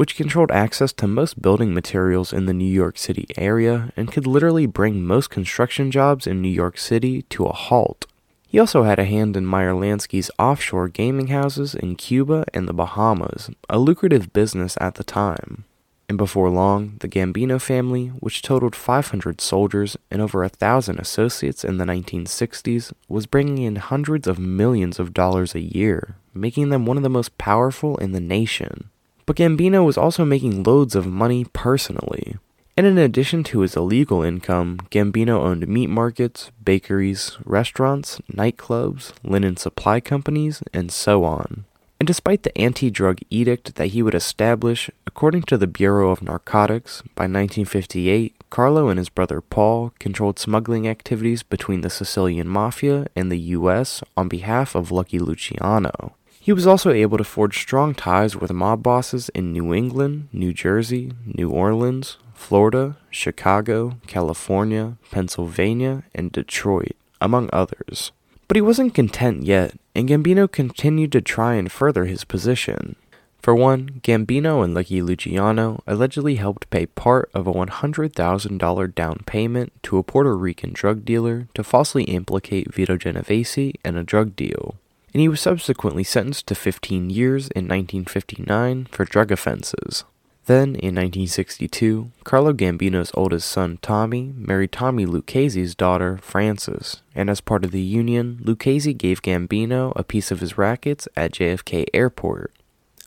which 0.00 0.16
controlled 0.16 0.50
access 0.50 0.94
to 0.94 1.06
most 1.06 1.42
building 1.42 1.74
materials 1.74 2.32
in 2.32 2.46
the 2.46 2.54
New 2.54 2.64
York 2.64 2.96
City 2.96 3.26
area 3.36 3.92
and 3.98 4.10
could 4.10 4.26
literally 4.26 4.64
bring 4.64 5.04
most 5.04 5.28
construction 5.28 5.90
jobs 5.90 6.26
in 6.26 6.40
New 6.40 6.48
York 6.48 6.78
City 6.78 7.20
to 7.28 7.44
a 7.44 7.52
halt. 7.52 8.06
He 8.48 8.58
also 8.58 8.84
had 8.84 8.98
a 8.98 9.04
hand 9.04 9.36
in 9.36 9.44
Meyer 9.44 9.74
Lansky's 9.74 10.30
offshore 10.38 10.88
gaming 10.88 11.26
houses 11.26 11.74
in 11.74 11.96
Cuba 11.96 12.46
and 12.54 12.66
the 12.66 12.72
Bahamas, 12.72 13.50
a 13.68 13.78
lucrative 13.78 14.32
business 14.32 14.74
at 14.80 14.94
the 14.94 15.04
time. 15.04 15.64
and 16.08 16.16
before 16.16 16.48
long, 16.48 16.96
the 17.00 17.08
Gambino 17.08 17.60
family, 17.60 18.06
which 18.20 18.40
totaled 18.40 18.74
500 18.74 19.38
soldiers 19.38 19.98
and 20.10 20.22
over 20.22 20.42
a 20.42 20.48
thousand 20.48 20.98
associates 20.98 21.62
in 21.62 21.76
the 21.76 21.84
1960s, 21.84 22.90
was 23.06 23.26
bringing 23.26 23.58
in 23.58 23.76
hundreds 23.76 24.26
of 24.26 24.38
millions 24.38 24.98
of 24.98 25.12
dollars 25.12 25.54
a 25.54 25.60
year, 25.60 26.16
making 26.32 26.70
them 26.70 26.86
one 26.86 26.96
of 26.96 27.02
the 27.02 27.10
most 27.10 27.36
powerful 27.36 27.98
in 27.98 28.12
the 28.12 28.18
nation. 28.38 28.88
But 29.30 29.36
Gambino 29.36 29.84
was 29.86 29.96
also 29.96 30.24
making 30.24 30.64
loads 30.64 30.96
of 30.96 31.06
money 31.06 31.46
personally. 31.52 32.36
And 32.76 32.84
in 32.84 32.98
addition 32.98 33.44
to 33.44 33.60
his 33.60 33.76
illegal 33.76 34.24
income, 34.24 34.80
Gambino 34.90 35.38
owned 35.38 35.68
meat 35.68 35.86
markets, 35.86 36.50
bakeries, 36.64 37.38
restaurants, 37.44 38.20
nightclubs, 38.28 39.12
linen 39.22 39.56
supply 39.56 40.00
companies, 40.00 40.64
and 40.74 40.90
so 40.90 41.22
on. 41.22 41.64
And 42.00 42.08
despite 42.08 42.42
the 42.42 42.58
anti 42.58 42.90
drug 42.90 43.20
edict 43.30 43.76
that 43.76 43.92
he 43.94 44.02
would 44.02 44.16
establish, 44.16 44.90
according 45.06 45.42
to 45.42 45.56
the 45.56 45.68
Bureau 45.68 46.10
of 46.10 46.22
Narcotics, 46.22 47.02
by 47.14 47.28
1958, 47.30 48.34
Carlo 48.50 48.88
and 48.88 48.98
his 48.98 49.10
brother 49.10 49.40
Paul 49.40 49.92
controlled 50.00 50.40
smuggling 50.40 50.88
activities 50.88 51.44
between 51.44 51.82
the 51.82 51.90
Sicilian 51.90 52.48
Mafia 52.48 53.06
and 53.14 53.30
the 53.30 53.38
U.S. 53.60 54.02
on 54.16 54.26
behalf 54.26 54.74
of 54.74 54.90
Lucky 54.90 55.20
Luciano. 55.20 56.16
He 56.42 56.54
was 56.54 56.66
also 56.66 56.90
able 56.90 57.18
to 57.18 57.24
forge 57.24 57.60
strong 57.60 57.94
ties 57.94 58.34
with 58.34 58.50
mob 58.50 58.82
bosses 58.82 59.28
in 59.28 59.52
New 59.52 59.74
England, 59.74 60.28
New 60.32 60.54
Jersey, 60.54 61.12
New 61.26 61.50
Orleans, 61.50 62.16
Florida, 62.32 62.96
Chicago, 63.10 63.98
California, 64.06 64.96
Pennsylvania, 65.10 66.04
and 66.14 66.32
Detroit, 66.32 66.96
among 67.20 67.50
others. 67.52 68.12
But 68.48 68.56
he 68.56 68.62
wasn't 68.62 68.94
content 68.94 69.44
yet, 69.44 69.74
and 69.94 70.08
Gambino 70.08 70.50
continued 70.50 71.12
to 71.12 71.20
try 71.20 71.54
and 71.54 71.70
further 71.70 72.06
his 72.06 72.24
position. 72.24 72.96
For 73.42 73.54
one, 73.54 74.00
Gambino 74.02 74.64
and 74.64 74.74
Lucky 74.74 75.02
Luciano 75.02 75.82
allegedly 75.86 76.36
helped 76.36 76.70
pay 76.70 76.86
part 76.86 77.30
of 77.34 77.46
a 77.46 77.52
$100,000 77.52 78.94
down 78.94 79.18
payment 79.26 79.72
to 79.82 79.98
a 79.98 80.02
Puerto 80.02 80.34
Rican 80.36 80.72
drug 80.72 81.04
dealer 81.04 81.48
to 81.54 81.62
falsely 81.62 82.04
implicate 82.04 82.74
Vito 82.74 82.96
Genovese 82.96 83.74
in 83.84 83.96
a 83.96 84.04
drug 84.04 84.34
deal, 84.34 84.76
and 85.12 85.20
he 85.20 85.28
was 85.28 85.40
subsequently 85.40 86.04
sentenced 86.04 86.46
to 86.46 86.54
15 86.54 87.10
years 87.10 87.48
in 87.48 87.64
1959 87.64 88.86
for 88.90 89.04
drug 89.04 89.32
offenses. 89.32 90.04
Then, 90.46 90.74
in 90.74 90.96
1962, 90.96 92.10
Carlo 92.24 92.52
Gambino's 92.52 93.12
oldest 93.14 93.48
son, 93.48 93.78
Tommy, 93.82 94.32
married 94.34 94.72
Tommy 94.72 95.06
Lucchese's 95.06 95.74
daughter, 95.74 96.18
Frances, 96.22 97.02
and 97.14 97.30
as 97.30 97.40
part 97.40 97.64
of 97.64 97.70
the 97.70 97.80
union, 97.80 98.40
Lucchese 98.42 98.94
gave 98.94 99.22
Gambino 99.22 99.92
a 99.94 100.02
piece 100.02 100.30
of 100.30 100.40
his 100.40 100.58
rackets 100.58 101.06
at 101.16 101.32
JFK 101.32 101.86
Airport. 101.94 102.52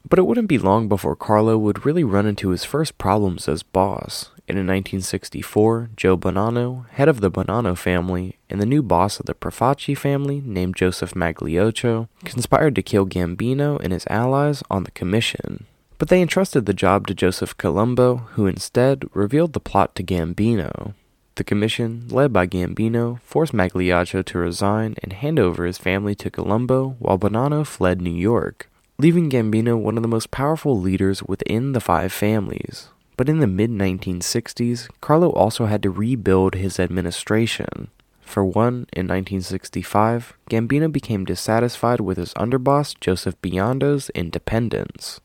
But 0.07 0.19
it 0.19 0.25
wouldn't 0.25 0.47
be 0.47 0.57
long 0.57 0.87
before 0.87 1.15
Carlo 1.15 1.57
would 1.57 1.85
really 1.85 2.03
run 2.03 2.25
into 2.25 2.49
his 2.49 2.63
first 2.63 2.97
problems 2.97 3.47
as 3.49 3.63
boss. 3.63 4.29
And 4.45 4.57
in 4.57 4.67
1964, 4.67 5.91
Joe 5.95 6.17
Bonanno, 6.17 6.89
head 6.89 7.07
of 7.07 7.21
the 7.21 7.31
Bonanno 7.31 7.77
family, 7.77 8.39
and 8.49 8.59
the 8.59 8.65
new 8.65 8.83
boss 8.83 9.19
of 9.19 9.25
the 9.25 9.33
Profaci 9.33 9.97
family, 9.97 10.41
named 10.45 10.75
Joseph 10.75 11.13
Magliocco, 11.13 12.09
conspired 12.25 12.75
to 12.75 12.81
kill 12.81 13.05
Gambino 13.05 13.79
and 13.81 13.93
his 13.93 14.05
allies 14.09 14.61
on 14.69 14.83
the 14.83 14.91
commission. 14.91 15.65
But 15.97 16.09
they 16.09 16.21
entrusted 16.21 16.65
the 16.65 16.73
job 16.73 17.07
to 17.07 17.13
Joseph 17.13 17.55
Colombo, 17.57 18.17
who 18.33 18.45
instead 18.45 19.05
revealed 19.13 19.53
the 19.53 19.61
plot 19.61 19.95
to 19.95 20.03
Gambino. 20.03 20.93
The 21.35 21.45
commission, 21.45 22.07
led 22.09 22.33
by 22.33 22.45
Gambino, 22.45 23.21
forced 23.21 23.53
Magliocco 23.53 24.23
to 24.25 24.37
resign 24.37 24.95
and 25.01 25.13
hand 25.13 25.39
over 25.39 25.65
his 25.65 25.77
family 25.77 26.15
to 26.15 26.29
Colombo 26.29 26.97
while 26.99 27.17
Bonanno 27.17 27.65
fled 27.65 28.01
New 28.01 28.13
York, 28.13 28.69
leaving 28.99 29.29
Gambino 29.29 29.79
one 29.79 29.95
of 29.97 30.03
the 30.03 30.09
most 30.09 30.29
powerful 30.29 30.79
leaders 30.79 31.23
within 31.23 31.71
the 31.71 31.79
five 31.79 32.11
families. 32.11 32.89
But 33.15 33.29
in 33.29 33.39
the 33.39 33.47
mid 33.47 33.69
1960s, 33.69 34.89
Carlo 35.01 35.31
also 35.31 35.65
had 35.65 35.83
to 35.83 35.89
rebuild 35.89 36.55
his 36.55 36.79
administration. 36.79 37.89
For 38.21 38.43
one, 38.43 38.87
in 38.93 39.07
1965, 39.07 40.33
Gambino 40.49 40.91
became 40.91 41.25
dissatisfied 41.25 41.99
with 41.99 42.17
his 42.17 42.33
underboss 42.33 42.99
Joseph 42.99 43.39
Biondo's 43.41 44.09
independence 44.11 45.19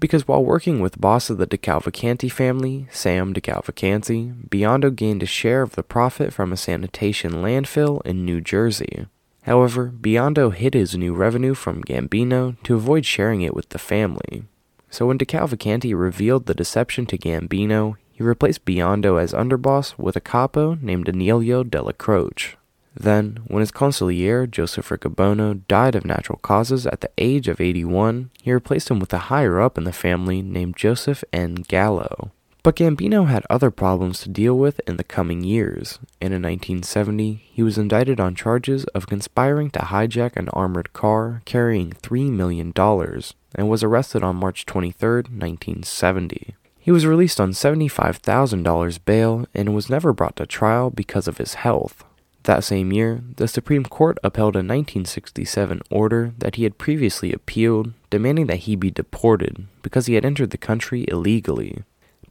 because 0.00 0.26
while 0.26 0.42
working 0.42 0.80
with 0.80 1.00
boss 1.00 1.28
of 1.30 1.36
the 1.36 1.46
DeCavalcante 1.46 2.32
family, 2.32 2.88
Sam 2.90 3.34
DeCavalcante, 3.34 4.48
Biondo 4.48 4.94
gained 4.94 5.22
a 5.22 5.26
share 5.26 5.60
of 5.62 5.76
the 5.76 5.82
profit 5.82 6.32
from 6.32 6.52
a 6.52 6.56
sanitation 6.56 7.34
landfill 7.34 8.04
in 8.06 8.24
New 8.24 8.40
Jersey. 8.40 9.06
However, 9.42 9.92
Biondo 9.94 10.52
hid 10.52 10.74
his 10.74 10.96
new 10.96 11.14
revenue 11.14 11.54
from 11.54 11.84
Gambino 11.84 12.60
to 12.62 12.74
avoid 12.74 13.04
sharing 13.04 13.42
it 13.42 13.54
with 13.54 13.68
the 13.68 13.78
family. 13.78 14.44
So 14.90 15.06
when 15.06 15.18
DeCavalcante 15.18 15.96
revealed 15.96 16.46
the 16.46 16.54
deception 16.54 17.06
to 17.06 17.18
Gambino, 17.18 17.96
he 18.10 18.22
replaced 18.22 18.64
Biondo 18.64 19.22
as 19.22 19.32
underboss 19.32 19.96
with 19.96 20.16
a 20.16 20.20
capo 20.20 20.74
named 20.82 21.06
Aniello 21.06 21.68
Della 21.68 21.92
Croce. 21.92 22.56
Then, 22.94 23.38
when 23.46 23.60
his 23.60 23.70
consigliere, 23.70 24.50
Joseph 24.50 24.88
Riccobono, 24.88 25.62
died 25.68 25.94
of 25.94 26.04
natural 26.04 26.38
causes 26.38 26.86
at 26.86 27.00
the 27.00 27.10
age 27.16 27.46
of 27.46 27.60
81, 27.60 28.30
he 28.42 28.52
replaced 28.52 28.90
him 28.90 28.98
with 28.98 29.12
a 29.12 29.30
higher 29.30 29.60
up 29.60 29.78
in 29.78 29.84
the 29.84 29.92
family 29.92 30.42
named 30.42 30.76
Joseph 30.76 31.22
N. 31.32 31.64
Gallo. 31.68 32.32
But 32.62 32.76
Gambino 32.76 33.26
had 33.26 33.46
other 33.48 33.70
problems 33.70 34.20
to 34.20 34.28
deal 34.28 34.56
with 34.56 34.80
in 34.86 34.98
the 34.98 35.04
coming 35.04 35.42
years, 35.42 35.98
and 36.20 36.34
in 36.34 36.42
1970 36.42 37.42
he 37.50 37.62
was 37.62 37.78
indicted 37.78 38.20
on 38.20 38.34
charges 38.34 38.84
of 38.86 39.06
conspiring 39.06 39.70
to 39.70 39.78
hijack 39.78 40.36
an 40.36 40.50
armored 40.50 40.92
car 40.92 41.40
carrying 41.46 41.92
$3 41.92 42.30
million 42.30 42.72
and 42.76 43.68
was 43.68 43.82
arrested 43.82 44.22
on 44.22 44.36
March 44.36 44.66
23, 44.66 45.08
1970. 45.08 46.54
He 46.78 46.90
was 46.90 47.06
released 47.06 47.40
on 47.40 47.52
$75,000 47.52 48.98
bail 49.04 49.46
and 49.54 49.74
was 49.74 49.90
never 49.90 50.12
brought 50.12 50.36
to 50.36 50.46
trial 50.46 50.90
because 50.90 51.28
of 51.28 51.38
his 51.38 51.54
health. 51.54 52.04
That 52.44 52.64
same 52.64 52.92
year, 52.92 53.22
the 53.36 53.48
Supreme 53.48 53.84
Court 53.84 54.18
upheld 54.24 54.56
a 54.56 54.64
1967 54.64 55.82
order 55.90 56.32
that 56.38 56.56
he 56.56 56.64
had 56.64 56.78
previously 56.78 57.32
appealed, 57.32 57.92
demanding 58.08 58.46
that 58.46 58.60
he 58.60 58.76
be 58.76 58.90
deported 58.90 59.66
because 59.82 60.06
he 60.06 60.14
had 60.14 60.24
entered 60.24 60.50
the 60.50 60.58
country 60.58 61.04
illegally. 61.08 61.84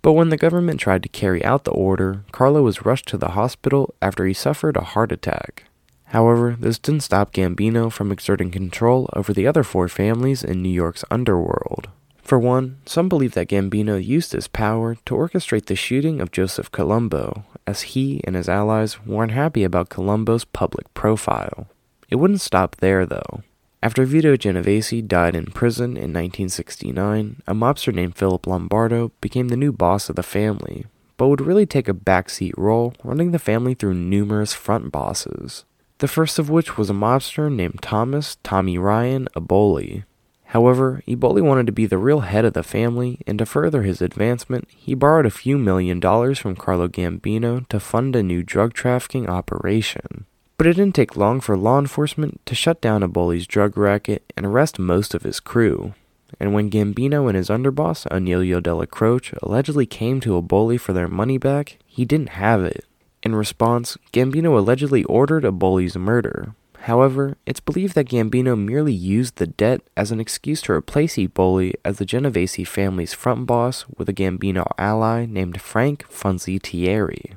But 0.09 0.13
when 0.13 0.29
the 0.29 0.37
government 0.37 0.79
tried 0.79 1.03
to 1.03 1.09
carry 1.09 1.45
out 1.45 1.65
the 1.65 1.71
order, 1.71 2.23
Carlo 2.31 2.63
was 2.63 2.83
rushed 2.83 3.07
to 3.09 3.17
the 3.19 3.33
hospital 3.37 3.93
after 4.01 4.25
he 4.25 4.33
suffered 4.33 4.75
a 4.75 4.81
heart 4.81 5.11
attack. 5.11 5.65
However, 6.05 6.57
this 6.59 6.79
didn't 6.79 7.03
stop 7.03 7.31
Gambino 7.31 7.91
from 7.91 8.11
exerting 8.11 8.49
control 8.49 9.07
over 9.13 9.33
the 9.33 9.45
other 9.45 9.61
four 9.61 9.87
families 9.87 10.43
in 10.43 10.63
New 10.63 10.69
York's 10.69 11.05
underworld. 11.11 11.89
For 12.23 12.39
one, 12.39 12.77
some 12.87 13.07
believe 13.07 13.33
that 13.33 13.49
Gambino 13.49 14.03
used 14.03 14.31
his 14.31 14.47
power 14.47 14.95
to 15.05 15.13
orchestrate 15.13 15.67
the 15.67 15.75
shooting 15.75 16.19
of 16.19 16.31
Joseph 16.31 16.71
Colombo, 16.71 17.45
as 17.67 17.93
he 17.93 18.21
and 18.23 18.35
his 18.35 18.49
allies 18.49 19.05
were 19.05 19.23
unhappy 19.23 19.63
about 19.63 19.89
Colombo's 19.89 20.43
public 20.43 20.91
profile. 20.95 21.67
It 22.09 22.15
wouldn't 22.15 22.41
stop 22.41 22.77
there, 22.77 23.05
though. 23.05 23.43
After 23.81 24.05
Vito 24.05 24.35
Genovese 24.35 25.01
died 25.01 25.35
in 25.35 25.45
prison 25.45 25.91
in 25.91 26.11
1969, 26.11 27.41
a 27.47 27.53
mobster 27.53 27.93
named 27.93 28.15
Philip 28.15 28.45
Lombardo 28.45 29.11
became 29.21 29.47
the 29.47 29.57
new 29.57 29.71
boss 29.71 30.09
of 30.09 30.15
the 30.15 30.23
family, 30.23 30.85
but 31.17 31.29
would 31.29 31.41
really 31.41 31.65
take 31.65 31.87
a 31.87 31.93
backseat 31.93 32.53
role 32.57 32.93
running 33.03 33.31
the 33.31 33.39
family 33.39 33.73
through 33.73 33.93
numerous 33.93 34.53
front 34.53 34.91
bosses. 34.91 35.65
The 35.99 36.07
first 36.07 36.39
of 36.39 36.49
which 36.49 36.77
was 36.77 36.89
a 36.89 36.93
mobster 36.93 37.49
named 37.51 37.81
Thomas 37.81 38.37
Tommy 38.43 38.77
Ryan 38.77 39.27
Eboli, 39.35 40.03
However, 40.49 41.03
Eboli 41.07 41.43
wanted 41.43 41.67
to 41.67 41.71
be 41.71 41.85
the 41.85 41.99
real 41.99 42.21
head 42.21 42.43
of 42.43 42.53
the 42.53 42.63
family, 42.63 43.19
and 43.27 43.37
to 43.37 43.45
further 43.45 43.83
his 43.83 44.01
advancement, 44.01 44.67
he 44.71 44.95
borrowed 44.95 45.27
a 45.27 45.29
few 45.29 45.59
million 45.59 45.99
dollars 45.99 46.39
from 46.39 46.55
Carlo 46.55 46.87
Gambino 46.87 47.67
to 47.69 47.79
fund 47.79 48.15
a 48.15 48.23
new 48.23 48.41
drug 48.41 48.73
trafficking 48.73 49.29
operation. 49.29 50.25
But 50.59 50.67
it 50.67 50.73
didn't 50.73 50.93
take 50.93 51.15
long 51.15 51.39
for 51.39 51.57
law 51.57 51.79
enforcement 51.79 52.45
to 52.45 52.53
shut 52.53 52.81
down 52.81 53.01
Eboli's 53.01 53.47
drug 53.47 53.77
racket 53.77 54.31
and 54.35 54.45
arrest 54.45 54.77
most 54.77 55.15
of 55.15 55.23
his 55.23 55.39
crew. 55.39 55.93
And 56.37 56.53
when 56.53 56.69
Gambino 56.69 57.27
and 57.27 57.37
his 57.37 57.49
underboss, 57.49 58.05
Aniello 58.09 58.61
Della 58.61 58.85
Croce, 58.85 59.33
allegedly 59.41 59.85
came 59.85 60.19
to 60.19 60.39
Eboli 60.39 60.77
for 60.79 60.91
their 60.91 61.07
money 61.07 61.37
back, 61.37 61.77
he 61.87 62.03
didn't 62.03 62.29
have 62.29 62.63
it. 62.63 62.85
In 63.23 63.33
response, 63.35 63.97
Gambino 64.11 64.57
allegedly 64.57 65.05
ordered 65.05 65.45
Eboli's 65.45 65.97
murder, 65.97 66.53
However, 66.83 67.37
it's 67.45 67.59
believed 67.59 67.93
that 67.95 68.07
Gambino 68.07 68.57
merely 68.57 68.93
used 68.93 69.35
the 69.35 69.47
debt 69.47 69.81
as 69.97 70.11
an 70.11 70.19
excuse 70.19 70.61
to 70.63 70.71
replace 70.71 71.17
Eboli 71.17 71.73
as 71.83 71.97
the 71.97 72.05
Genovese 72.05 72.67
family's 72.67 73.13
front 73.13 73.45
boss 73.45 73.85
with 73.97 74.07
a 74.07 74.13
Gambino 74.13 74.65
ally 74.77 75.25
named 75.25 75.61
Frank 75.61 76.05
Funzi 76.09 76.59
Fonzitieri. 76.59 77.35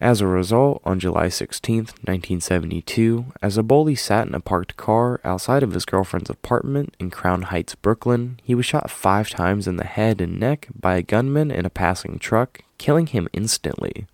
As 0.00 0.20
a 0.20 0.26
result, 0.26 0.82
on 0.84 1.00
July 1.00 1.30
16, 1.30 1.76
1972, 1.76 3.32
as 3.40 3.56
Eboli 3.56 3.98
sat 3.98 4.26
in 4.26 4.34
a 4.34 4.40
parked 4.40 4.76
car 4.76 5.20
outside 5.24 5.62
of 5.62 5.72
his 5.72 5.86
girlfriend's 5.86 6.28
apartment 6.28 6.94
in 6.98 7.10
Crown 7.10 7.42
Heights, 7.42 7.74
Brooklyn, 7.74 8.38
he 8.42 8.54
was 8.54 8.66
shot 8.66 8.90
five 8.90 9.30
times 9.30 9.66
in 9.66 9.76
the 9.76 9.84
head 9.84 10.20
and 10.20 10.38
neck 10.38 10.68
by 10.78 10.96
a 10.96 11.02
gunman 11.02 11.50
in 11.50 11.64
a 11.64 11.70
passing 11.70 12.18
truck, 12.18 12.60
killing 12.76 13.06
him 13.06 13.26
instantly. 13.32 14.06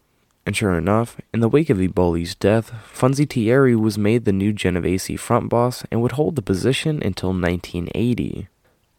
And 0.46 0.56
sure 0.56 0.74
enough, 0.74 1.20
in 1.34 1.40
the 1.40 1.48
wake 1.48 1.70
of 1.70 1.78
Eboli's 1.78 2.36
death, 2.36 2.72
Fonzitieri 2.92 3.74
was 3.74 3.98
made 3.98 4.24
the 4.24 4.32
new 4.32 4.52
Genovese 4.52 5.20
front 5.20 5.48
boss 5.48 5.84
and 5.90 6.00
would 6.00 6.12
hold 6.12 6.36
the 6.36 6.42
position 6.42 7.02
until 7.02 7.30
1980. 7.30 8.48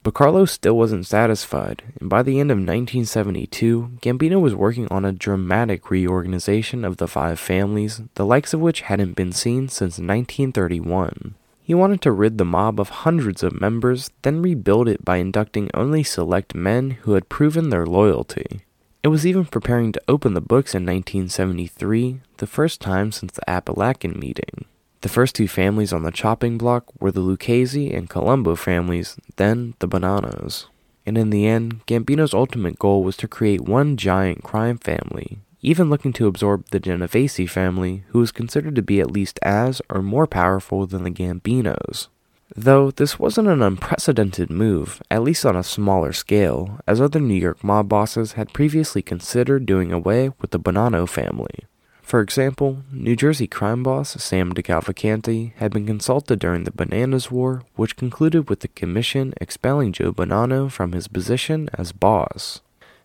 But 0.03 0.13
Carlo 0.13 0.43
still 0.43 0.75
wasn't 0.75 1.05
satisfied, 1.05 1.81
and 2.01 2.09
by 2.09 2.23
the 2.23 2.41
end 2.41 2.51
of 2.51 2.57
1972, 2.57 3.99
Gambino 4.01 4.39
was 4.39 4.53
working 4.53 4.89
on 4.89 5.05
a 5.05 5.13
dramatic 5.13 5.89
reorganization 5.89 6.83
of 6.83 6.97
the 6.97 7.07
five 7.07 7.39
families, 7.39 8.01
the 8.15 8.25
likes 8.25 8.53
of 8.53 8.59
which 8.59 8.81
hadn't 8.81 9.15
been 9.15 9.31
seen 9.31 9.69
since 9.69 9.99
1931. 9.99 11.35
He 11.63 11.73
wanted 11.73 12.01
to 12.01 12.11
rid 12.11 12.37
the 12.37 12.43
mob 12.43 12.81
of 12.81 12.89
hundreds 12.89 13.43
of 13.43 13.61
members, 13.61 14.11
then 14.23 14.41
rebuild 14.41 14.89
it 14.89 15.05
by 15.05 15.17
inducting 15.17 15.71
only 15.73 16.03
select 16.03 16.53
men 16.53 16.91
who 17.03 17.13
had 17.13 17.29
proven 17.29 17.69
their 17.69 17.85
loyalty. 17.85 18.65
It 19.03 19.07
was 19.07 19.25
even 19.25 19.45
preparing 19.45 19.93
to 19.93 20.01
open 20.09 20.33
the 20.33 20.41
books 20.41 20.75
in 20.75 20.85
1973, 20.85 22.19
the 22.37 22.47
first 22.47 22.81
time 22.81 23.13
since 23.13 23.31
the 23.31 23.43
Apalachin 23.47 24.17
meeting. 24.17 24.65
The 25.03 25.09
first 25.09 25.35
two 25.35 25.49
families 25.49 25.91
on 25.91 26.03
the 26.03 26.11
chopping 26.11 26.57
block 26.57 26.85
were 27.01 27.11
the 27.11 27.19
Lucchese 27.19 27.91
and 27.91 28.09
Colombo 28.09 28.55
families, 28.55 29.17
then 29.35 29.73
the 29.79 29.87
Bonannos. 29.87 30.67
And 31.05 31.17
in 31.17 31.29
the 31.29 31.45
end, 31.45 31.85
Gambino's 31.87 32.33
ultimate 32.33 32.79
goal 32.79 33.03
was 33.03 33.17
to 33.17 33.27
create 33.27 33.59
one 33.59 33.97
giant 33.97 34.43
crime 34.43 34.77
family, 34.77 35.39
even 35.61 35.89
looking 35.89 36.13
to 36.13 36.27
absorb 36.27 36.69
the 36.69 36.79
Genovese 36.79 37.51
family, 37.51 38.05
who 38.11 38.19
was 38.19 38.31
considered 38.31 38.77
to 38.77 38.81
be 38.81 39.01
at 39.01 39.11
least 39.11 39.39
as 39.41 39.81
or 39.89 40.01
more 40.01 40.25
powerful 40.25 40.87
than 40.87 41.03
the 41.03 41.11
Gambinos. 41.11 42.07
Though 42.55 42.89
this 42.89 43.19
wasn't 43.19 43.49
an 43.49 43.61
unprecedented 43.61 44.49
move, 44.49 45.01
at 45.11 45.23
least 45.23 45.45
on 45.45 45.57
a 45.57 45.63
smaller 45.63 46.13
scale, 46.13 46.79
as 46.87 47.01
other 47.01 47.19
New 47.19 47.33
York 47.33 47.61
mob 47.61 47.89
bosses 47.89 48.33
had 48.33 48.53
previously 48.53 49.01
considered 49.01 49.65
doing 49.65 49.91
away 49.91 50.31
with 50.39 50.51
the 50.51 50.59
Bonanno 50.61 51.09
family. 51.09 51.65
For 52.03 52.21
example, 52.21 52.83
New 52.91 53.15
Jersey 53.15 53.47
crime 53.47 53.81
boss 53.81 54.21
Sam 54.21 54.53
DeCavalcante 54.53 55.53
had 55.55 55.71
been 55.71 55.87
consulted 55.87 56.37
during 56.37 56.63
the 56.63 56.71
Bananas 56.71 57.31
War, 57.31 57.63
which 57.75 57.95
concluded 57.95 58.49
with 58.49 58.59
the 58.59 58.67
commission 58.67 59.33
expelling 59.41 59.93
Joe 59.93 60.11
Bonanno 60.11 60.69
from 60.69 60.91
his 60.91 61.07
position 61.07 61.69
as 61.73 61.91
boss. 61.91 62.61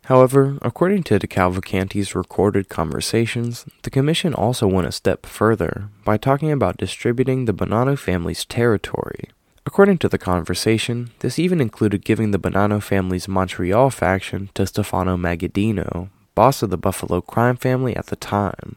However, 0.06 0.58
according 0.62 1.04
to 1.04 1.18
DeCavalcante's 1.18 2.14
recorded 2.14 2.68
conversations, 2.68 3.64
the 3.82 3.90
commission 3.90 4.34
also 4.34 4.66
went 4.66 4.88
a 4.88 4.92
step 4.92 5.26
further 5.26 5.88
by 6.04 6.16
talking 6.16 6.50
about 6.50 6.76
distributing 6.76 7.44
the 7.44 7.54
Bonanno 7.54 7.98
family's 7.98 8.44
territory. 8.44 9.30
According 9.64 9.98
to 9.98 10.08
the 10.08 10.18
conversation, 10.18 11.10
this 11.20 11.38
even 11.38 11.60
included 11.60 12.04
giving 12.04 12.30
the 12.30 12.38
Bonanno 12.38 12.82
family's 12.82 13.28
Montreal 13.28 13.90
faction 13.90 14.50
to 14.54 14.66
Stefano 14.66 15.16
Magaddino, 15.16 16.08
boss 16.34 16.62
of 16.62 16.70
the 16.70 16.78
Buffalo 16.78 17.20
crime 17.20 17.56
family 17.56 17.94
at 17.94 18.06
the 18.06 18.16
time. 18.16 18.76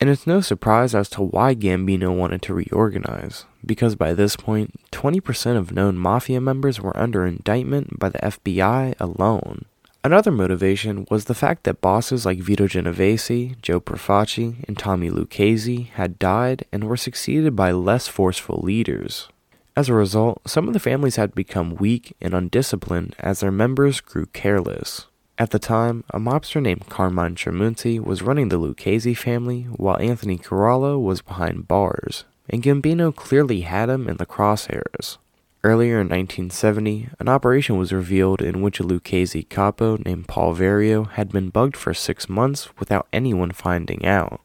And 0.00 0.08
it's 0.08 0.26
no 0.26 0.40
surprise 0.40 0.94
as 0.94 1.08
to 1.10 1.22
why 1.22 1.54
Gambino 1.54 2.14
wanted 2.14 2.40
to 2.42 2.54
reorganize, 2.54 3.46
because 3.66 3.96
by 3.96 4.14
this 4.14 4.36
point, 4.36 4.78
20% 4.92 5.56
of 5.56 5.72
known 5.72 5.98
mafia 5.98 6.40
members 6.40 6.80
were 6.80 6.96
under 6.96 7.26
indictment 7.26 7.98
by 7.98 8.08
the 8.08 8.18
FBI 8.18 8.94
alone. 9.00 9.64
Another 10.04 10.30
motivation 10.30 11.04
was 11.10 11.24
the 11.24 11.34
fact 11.34 11.64
that 11.64 11.80
bosses 11.80 12.24
like 12.24 12.38
Vito 12.38 12.68
Genovese, 12.68 13.56
Joe 13.60 13.80
Profaci, 13.80 14.64
and 14.68 14.78
Tommy 14.78 15.10
Lucchese 15.10 15.90
had 15.94 16.20
died 16.20 16.64
and 16.72 16.84
were 16.84 16.96
succeeded 16.96 17.56
by 17.56 17.72
less 17.72 18.06
forceful 18.06 18.60
leaders. 18.62 19.28
As 19.76 19.88
a 19.88 19.94
result, 19.94 20.40
some 20.48 20.68
of 20.68 20.74
the 20.74 20.80
families 20.80 21.16
had 21.16 21.34
become 21.34 21.74
weak 21.74 22.16
and 22.20 22.34
undisciplined 22.34 23.16
as 23.18 23.40
their 23.40 23.50
members 23.50 24.00
grew 24.00 24.26
careless. 24.26 25.06
At 25.40 25.50
the 25.50 25.60
time, 25.60 26.02
a 26.10 26.18
mobster 26.18 26.60
named 26.60 26.88
Carmine 26.88 27.36
Tramunti 27.36 28.02
was 28.02 28.22
running 28.22 28.48
the 28.48 28.58
Lucchese 28.58 29.14
family, 29.14 29.68
while 29.76 29.96
Anthony 29.98 30.36
Corallo 30.36 31.00
was 31.00 31.22
behind 31.22 31.68
bars, 31.68 32.24
and 32.50 32.60
Gambino 32.60 33.14
clearly 33.14 33.60
had 33.60 33.88
him 33.88 34.08
in 34.08 34.16
the 34.16 34.26
crosshairs. 34.26 35.18
Earlier 35.62 36.00
in 36.00 36.08
1970, 36.08 37.10
an 37.20 37.28
operation 37.28 37.78
was 37.78 37.92
revealed 37.92 38.42
in 38.42 38.62
which 38.62 38.80
a 38.80 38.82
Lucchese 38.82 39.44
capo 39.44 39.96
named 39.98 40.26
Paul 40.26 40.56
Vario 40.56 41.08
had 41.08 41.30
been 41.30 41.50
bugged 41.50 41.76
for 41.76 41.94
six 41.94 42.28
months 42.28 42.70
without 42.80 43.06
anyone 43.12 43.52
finding 43.52 44.04
out. 44.04 44.40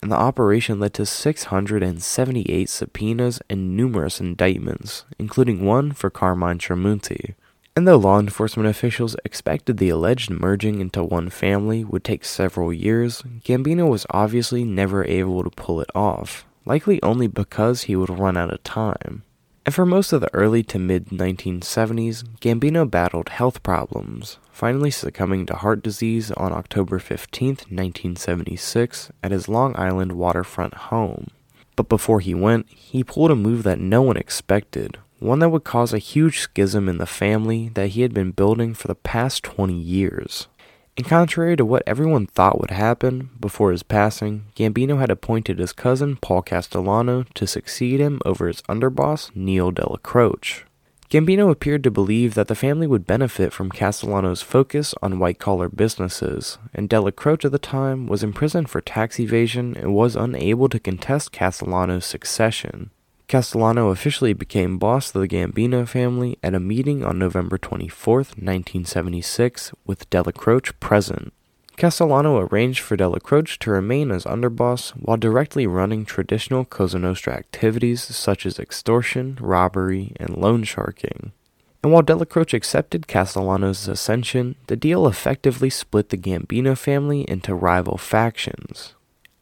And 0.00 0.12
the 0.12 0.16
operation 0.16 0.78
led 0.78 0.94
to 0.94 1.06
678 1.06 2.68
subpoenas 2.68 3.40
and 3.50 3.76
numerous 3.76 4.20
indictments, 4.20 5.04
including 5.18 5.64
one 5.64 5.90
for 5.90 6.08
Carmine 6.08 6.58
Tramunti. 6.58 7.34
And 7.76 7.86
though 7.86 7.98
law 7.98 8.18
enforcement 8.18 8.70
officials 8.70 9.16
expected 9.22 9.76
the 9.76 9.90
alleged 9.90 10.30
merging 10.30 10.80
into 10.80 11.04
one 11.04 11.28
family 11.28 11.84
would 11.84 12.04
take 12.04 12.24
several 12.24 12.72
years, 12.72 13.20
Gambino 13.44 13.86
was 13.86 14.06
obviously 14.08 14.64
never 14.64 15.04
able 15.04 15.44
to 15.44 15.50
pull 15.50 15.82
it 15.82 15.90
off, 15.94 16.46
likely 16.64 17.02
only 17.02 17.26
because 17.26 17.82
he 17.82 17.94
would 17.94 18.08
run 18.08 18.38
out 18.38 18.50
of 18.50 18.62
time. 18.62 19.24
And 19.66 19.74
for 19.74 19.84
most 19.84 20.14
of 20.14 20.22
the 20.22 20.32
early 20.32 20.62
to 20.62 20.78
mid 20.78 21.08
1970s, 21.08 22.24
Gambino 22.40 22.90
battled 22.90 23.28
health 23.28 23.62
problems, 23.62 24.38
finally 24.50 24.90
succumbing 24.90 25.44
to 25.46 25.56
heart 25.56 25.82
disease 25.82 26.30
on 26.30 26.54
October 26.54 26.98
15, 26.98 27.48
1976, 27.48 29.10
at 29.22 29.32
his 29.32 29.50
Long 29.50 29.76
Island 29.76 30.12
waterfront 30.12 30.72
home. 30.74 31.26
But 31.74 31.90
before 31.90 32.20
he 32.20 32.32
went, 32.32 32.70
he 32.70 33.04
pulled 33.04 33.30
a 33.30 33.36
move 33.36 33.64
that 33.64 33.80
no 33.80 34.00
one 34.00 34.16
expected, 34.16 34.96
one 35.18 35.38
that 35.38 35.48
would 35.48 35.64
cause 35.64 35.92
a 35.92 35.98
huge 35.98 36.40
schism 36.40 36.88
in 36.88 36.98
the 36.98 37.06
family 37.06 37.70
that 37.70 37.88
he 37.88 38.02
had 38.02 38.12
been 38.12 38.30
building 38.30 38.74
for 38.74 38.88
the 38.88 38.94
past 38.94 39.42
20 39.42 39.74
years. 39.74 40.48
And 40.96 41.06
contrary 41.06 41.56
to 41.56 41.64
what 41.64 41.82
everyone 41.86 42.26
thought 42.26 42.58
would 42.58 42.70
happen 42.70 43.28
before 43.38 43.70
his 43.70 43.82
passing, 43.82 44.46
Gambino 44.56 44.98
had 44.98 45.10
appointed 45.10 45.58
his 45.58 45.72
cousin 45.72 46.16
Paul 46.16 46.42
Castellano 46.42 47.24
to 47.34 47.46
succeed 47.46 48.00
him 48.00 48.20
over 48.24 48.48
his 48.48 48.62
underboss 48.62 49.34
Neil 49.36 49.70
Dellacroce. 49.70 50.62
Gambino 51.10 51.50
appeared 51.50 51.84
to 51.84 51.90
believe 51.90 52.34
that 52.34 52.48
the 52.48 52.56
family 52.56 52.86
would 52.86 53.06
benefit 53.06 53.52
from 53.52 53.70
Castellano's 53.70 54.42
focus 54.42 54.92
on 55.02 55.20
white 55.20 55.38
collar 55.38 55.68
businesses, 55.68 56.58
and 56.74 56.88
Dellacroce 56.88 57.44
at 57.44 57.52
the 57.52 57.58
time 57.60 58.08
was 58.08 58.24
imprisoned 58.24 58.68
for 58.68 58.80
tax 58.80 59.20
evasion 59.20 59.76
and 59.76 59.94
was 59.94 60.16
unable 60.16 60.68
to 60.68 60.80
contest 60.80 61.30
Castellano's 61.30 62.06
succession. 62.06 62.90
Castellano 63.28 63.88
officially 63.88 64.32
became 64.32 64.78
boss 64.78 65.12
of 65.12 65.20
the 65.20 65.26
Gambino 65.26 65.86
family 65.88 66.38
at 66.44 66.54
a 66.54 66.60
meeting 66.60 67.04
on 67.04 67.18
November 67.18 67.58
24, 67.58 68.18
1976, 68.18 69.72
with 69.84 70.08
Della 70.10 70.32
Croce 70.32 70.70
present. 70.78 71.32
Castellano 71.76 72.38
arranged 72.38 72.80
for 72.80 72.96
Della 72.96 73.18
Croce 73.18 73.56
to 73.58 73.70
remain 73.72 74.12
as 74.12 74.24
underboss 74.26 74.90
while 74.92 75.16
directly 75.16 75.66
running 75.66 76.04
traditional 76.04 76.64
Cosa 76.64 77.00
Nostra 77.00 77.34
activities 77.34 78.00
such 78.00 78.46
as 78.46 78.60
extortion, 78.60 79.36
robbery, 79.40 80.12
and 80.20 80.36
loan 80.36 80.62
sharking. 80.62 81.32
And 81.82 81.92
while 81.92 82.02
Della 82.02 82.26
Croce 82.26 82.56
accepted 82.56 83.08
Castellano's 83.08 83.88
ascension, 83.88 84.54
the 84.68 84.76
deal 84.76 85.06
effectively 85.06 85.68
split 85.68 86.10
the 86.10 86.16
Gambino 86.16 86.78
family 86.78 87.28
into 87.28 87.54
rival 87.54 87.98
factions. 87.98 88.94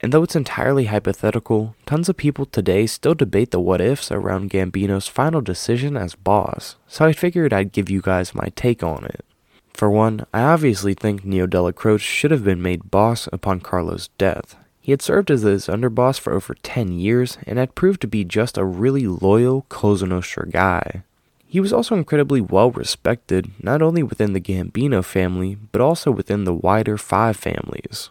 And 0.04 0.12
though 0.12 0.22
it's 0.22 0.36
entirely 0.36 0.84
hypothetical, 0.84 1.74
tons 1.86 2.10
of 2.10 2.18
people 2.18 2.44
today 2.44 2.84
still 2.84 3.14
debate 3.14 3.52
the 3.52 3.58
what 3.58 3.80
ifs 3.80 4.12
around 4.12 4.50
Gambino's 4.50 5.08
final 5.08 5.40
decision 5.40 5.96
as 5.96 6.14
boss, 6.14 6.76
so 6.86 7.06
I 7.06 7.14
figured 7.14 7.54
I'd 7.54 7.72
give 7.72 7.88
you 7.88 8.02
guys 8.02 8.34
my 8.34 8.52
take 8.54 8.82
on 8.82 9.06
it. 9.06 9.24
For 9.72 9.88
one, 9.88 10.26
I 10.34 10.42
obviously 10.42 10.92
think 10.92 11.24
Neo 11.24 11.46
Della 11.46 11.72
Croce 11.72 12.02
should 12.02 12.32
have 12.32 12.44
been 12.44 12.60
made 12.60 12.90
boss 12.90 13.30
upon 13.32 13.60
Carlo's 13.60 14.08
death. 14.18 14.56
He 14.78 14.90
had 14.90 15.00
served 15.00 15.30
as 15.30 15.40
his 15.40 15.68
underboss 15.68 16.20
for 16.20 16.34
over 16.34 16.52
10 16.52 16.92
years 16.92 17.38
and 17.46 17.58
had 17.58 17.74
proved 17.74 18.02
to 18.02 18.06
be 18.06 18.24
just 18.24 18.58
a 18.58 18.64
really 18.66 19.06
loyal 19.06 19.64
Cosa 19.70 20.04
Nostra 20.04 20.46
guy. 20.46 21.02
He 21.46 21.60
was 21.60 21.72
also 21.72 21.96
incredibly 21.96 22.42
well 22.42 22.70
respected, 22.70 23.52
not 23.58 23.80
only 23.80 24.02
within 24.02 24.34
the 24.34 24.40
Gambino 24.42 25.02
family, 25.02 25.56
but 25.72 25.80
also 25.80 26.10
within 26.10 26.44
the 26.44 26.52
wider 26.52 26.98
five 26.98 27.38
families. 27.38 28.10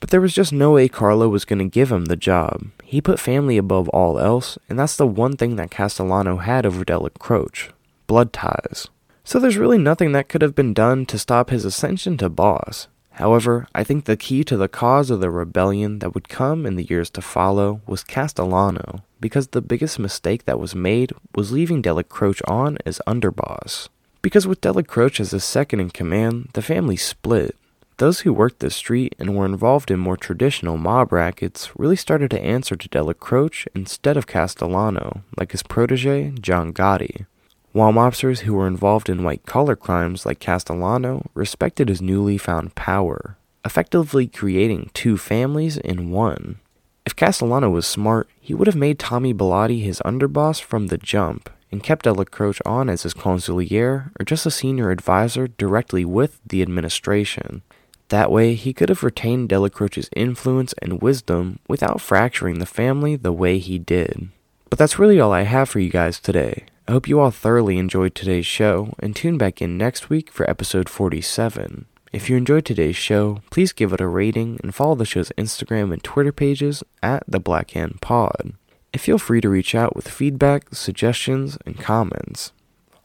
But 0.00 0.10
there 0.10 0.20
was 0.20 0.34
just 0.34 0.52
no 0.52 0.72
way 0.72 0.88
Carlo 0.88 1.28
was 1.28 1.44
going 1.44 1.58
to 1.58 1.66
give 1.66 1.92
him 1.92 2.06
the 2.06 2.16
job. 2.16 2.70
He 2.82 3.00
put 3.00 3.20
family 3.20 3.58
above 3.58 3.88
all 3.90 4.18
else, 4.18 4.58
and 4.68 4.78
that's 4.78 4.96
the 4.96 5.06
one 5.06 5.36
thing 5.36 5.56
that 5.56 5.70
Castellano 5.70 6.38
had 6.38 6.66
over 6.66 6.84
Della 6.84 7.10
Croce 7.10 7.70
blood 8.06 8.32
ties. 8.32 8.88
So 9.22 9.38
there's 9.38 9.56
really 9.56 9.78
nothing 9.78 10.10
that 10.12 10.28
could 10.28 10.42
have 10.42 10.56
been 10.56 10.74
done 10.74 11.06
to 11.06 11.18
stop 11.18 11.50
his 11.50 11.64
ascension 11.64 12.16
to 12.16 12.28
boss. 12.28 12.88
However, 13.12 13.68
I 13.72 13.84
think 13.84 14.06
the 14.06 14.16
key 14.16 14.42
to 14.44 14.56
the 14.56 14.66
cause 14.66 15.10
of 15.10 15.20
the 15.20 15.30
rebellion 15.30 16.00
that 16.00 16.14
would 16.14 16.28
come 16.28 16.66
in 16.66 16.74
the 16.74 16.86
years 16.90 17.10
to 17.10 17.22
follow 17.22 17.80
was 17.86 18.02
Castellano, 18.02 19.04
because 19.20 19.48
the 19.48 19.60
biggest 19.60 20.00
mistake 20.00 20.46
that 20.46 20.58
was 20.58 20.74
made 20.74 21.12
was 21.36 21.52
leaving 21.52 21.82
Della 21.82 22.02
Croce 22.02 22.40
on 22.48 22.78
as 22.84 23.00
underboss. 23.06 23.88
Because 24.22 24.46
with 24.46 24.60
Della 24.60 24.82
Croce 24.82 25.20
as 25.20 25.30
his 25.30 25.44
second 25.44 25.78
in 25.78 25.90
command, 25.90 26.48
the 26.54 26.62
family 26.62 26.96
split, 26.96 27.54
those 28.00 28.20
who 28.20 28.32
worked 28.32 28.60
the 28.60 28.70
street 28.70 29.14
and 29.18 29.36
were 29.36 29.44
involved 29.44 29.90
in 29.90 30.00
more 30.00 30.16
traditional 30.16 30.78
mob 30.78 31.12
rackets 31.12 31.70
really 31.76 31.96
started 31.96 32.30
to 32.30 32.40
answer 32.40 32.74
to 32.74 32.88
Della 32.88 33.12
Croce 33.12 33.66
instead 33.74 34.16
of 34.16 34.26
Castellano, 34.26 35.22
like 35.36 35.52
his 35.52 35.62
protege, 35.62 36.30
John 36.40 36.72
Gotti. 36.72 37.26
While 37.72 37.92
mobsters 37.92 38.40
who 38.40 38.54
were 38.54 38.66
involved 38.66 39.10
in 39.10 39.22
white 39.22 39.44
collar 39.44 39.76
crimes 39.76 40.24
like 40.24 40.40
Castellano 40.40 41.30
respected 41.34 41.90
his 41.90 42.00
newly 42.00 42.38
found 42.38 42.74
power, 42.74 43.36
effectively 43.66 44.26
creating 44.26 44.90
two 44.94 45.18
families 45.18 45.76
in 45.76 46.10
one. 46.10 46.58
If 47.04 47.14
Castellano 47.14 47.68
was 47.68 47.86
smart, 47.86 48.30
he 48.40 48.54
would 48.54 48.66
have 48.66 48.76
made 48.76 48.98
Tommy 48.98 49.34
Bilotti 49.34 49.82
his 49.82 50.00
underboss 50.06 50.58
from 50.62 50.86
the 50.86 50.96
jump, 50.96 51.50
and 51.70 51.82
kept 51.82 52.06
Dellacroce 52.06 52.62
on 52.64 52.88
as 52.88 53.02
his 53.02 53.12
consigliere 53.12 54.10
or 54.18 54.24
just 54.24 54.46
a 54.46 54.50
senior 54.50 54.90
advisor 54.90 55.48
directly 55.48 56.06
with 56.06 56.40
the 56.46 56.62
administration. 56.62 57.62
That 58.10 58.30
way, 58.30 58.54
he 58.54 58.72
could 58.72 58.88
have 58.88 59.04
retained 59.04 59.48
Dellacroce's 59.48 60.10
influence 60.14 60.74
and 60.82 61.00
wisdom 61.00 61.60
without 61.68 62.00
fracturing 62.00 62.58
the 62.58 62.66
family 62.66 63.14
the 63.14 63.32
way 63.32 63.58
he 63.58 63.78
did. 63.78 64.28
But 64.68 64.78
that's 64.78 64.98
really 64.98 65.20
all 65.20 65.32
I 65.32 65.42
have 65.42 65.68
for 65.68 65.78
you 65.78 65.90
guys 65.90 66.18
today. 66.18 66.64
I 66.88 66.92
hope 66.92 67.06
you 67.06 67.20
all 67.20 67.30
thoroughly 67.30 67.78
enjoyed 67.78 68.16
today's 68.16 68.46
show 68.46 68.94
and 68.98 69.14
tune 69.14 69.38
back 69.38 69.62
in 69.62 69.78
next 69.78 70.10
week 70.10 70.32
for 70.32 70.48
episode 70.50 70.88
47. 70.88 71.86
If 72.12 72.28
you 72.28 72.36
enjoyed 72.36 72.64
today's 72.64 72.96
show, 72.96 73.42
please 73.50 73.72
give 73.72 73.92
it 73.92 74.00
a 74.00 74.08
rating 74.08 74.58
and 74.64 74.74
follow 74.74 74.96
the 74.96 75.04
show's 75.04 75.30
Instagram 75.38 75.92
and 75.92 76.02
Twitter 76.02 76.32
pages 76.32 76.82
at 77.04 77.22
the 77.28 77.38
Black 77.38 77.70
Hand 77.70 78.00
Pod. 78.00 78.54
And 78.92 79.00
feel 79.00 79.18
free 79.18 79.40
to 79.40 79.48
reach 79.48 79.76
out 79.76 79.94
with 79.94 80.08
feedback, 80.08 80.74
suggestions, 80.74 81.58
and 81.64 81.78
comments. 81.78 82.50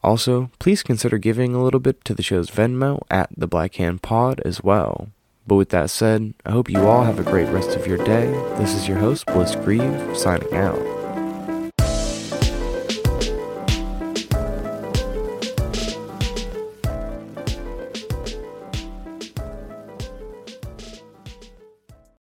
Also, 0.06 0.52
please 0.60 0.84
consider 0.84 1.18
giving 1.18 1.52
a 1.52 1.60
little 1.60 1.80
bit 1.80 2.04
to 2.04 2.14
the 2.14 2.22
show's 2.22 2.48
Venmo 2.48 3.02
at 3.10 3.28
the 3.36 3.48
Black 3.48 3.74
Hand 3.74 4.02
Pod 4.02 4.40
as 4.44 4.62
well. 4.62 5.08
But 5.48 5.56
with 5.56 5.70
that 5.70 5.90
said, 5.90 6.32
I 6.44 6.52
hope 6.52 6.70
you 6.70 6.86
all 6.86 7.02
have 7.02 7.18
a 7.18 7.24
great 7.24 7.48
rest 7.48 7.70
of 7.76 7.88
your 7.88 7.98
day. 7.98 8.26
This 8.56 8.72
is 8.72 8.86
your 8.86 8.98
host, 8.98 9.26
Bliss 9.26 9.56
Grieve, 9.56 10.16
signing 10.16 10.54
out. 10.54 10.95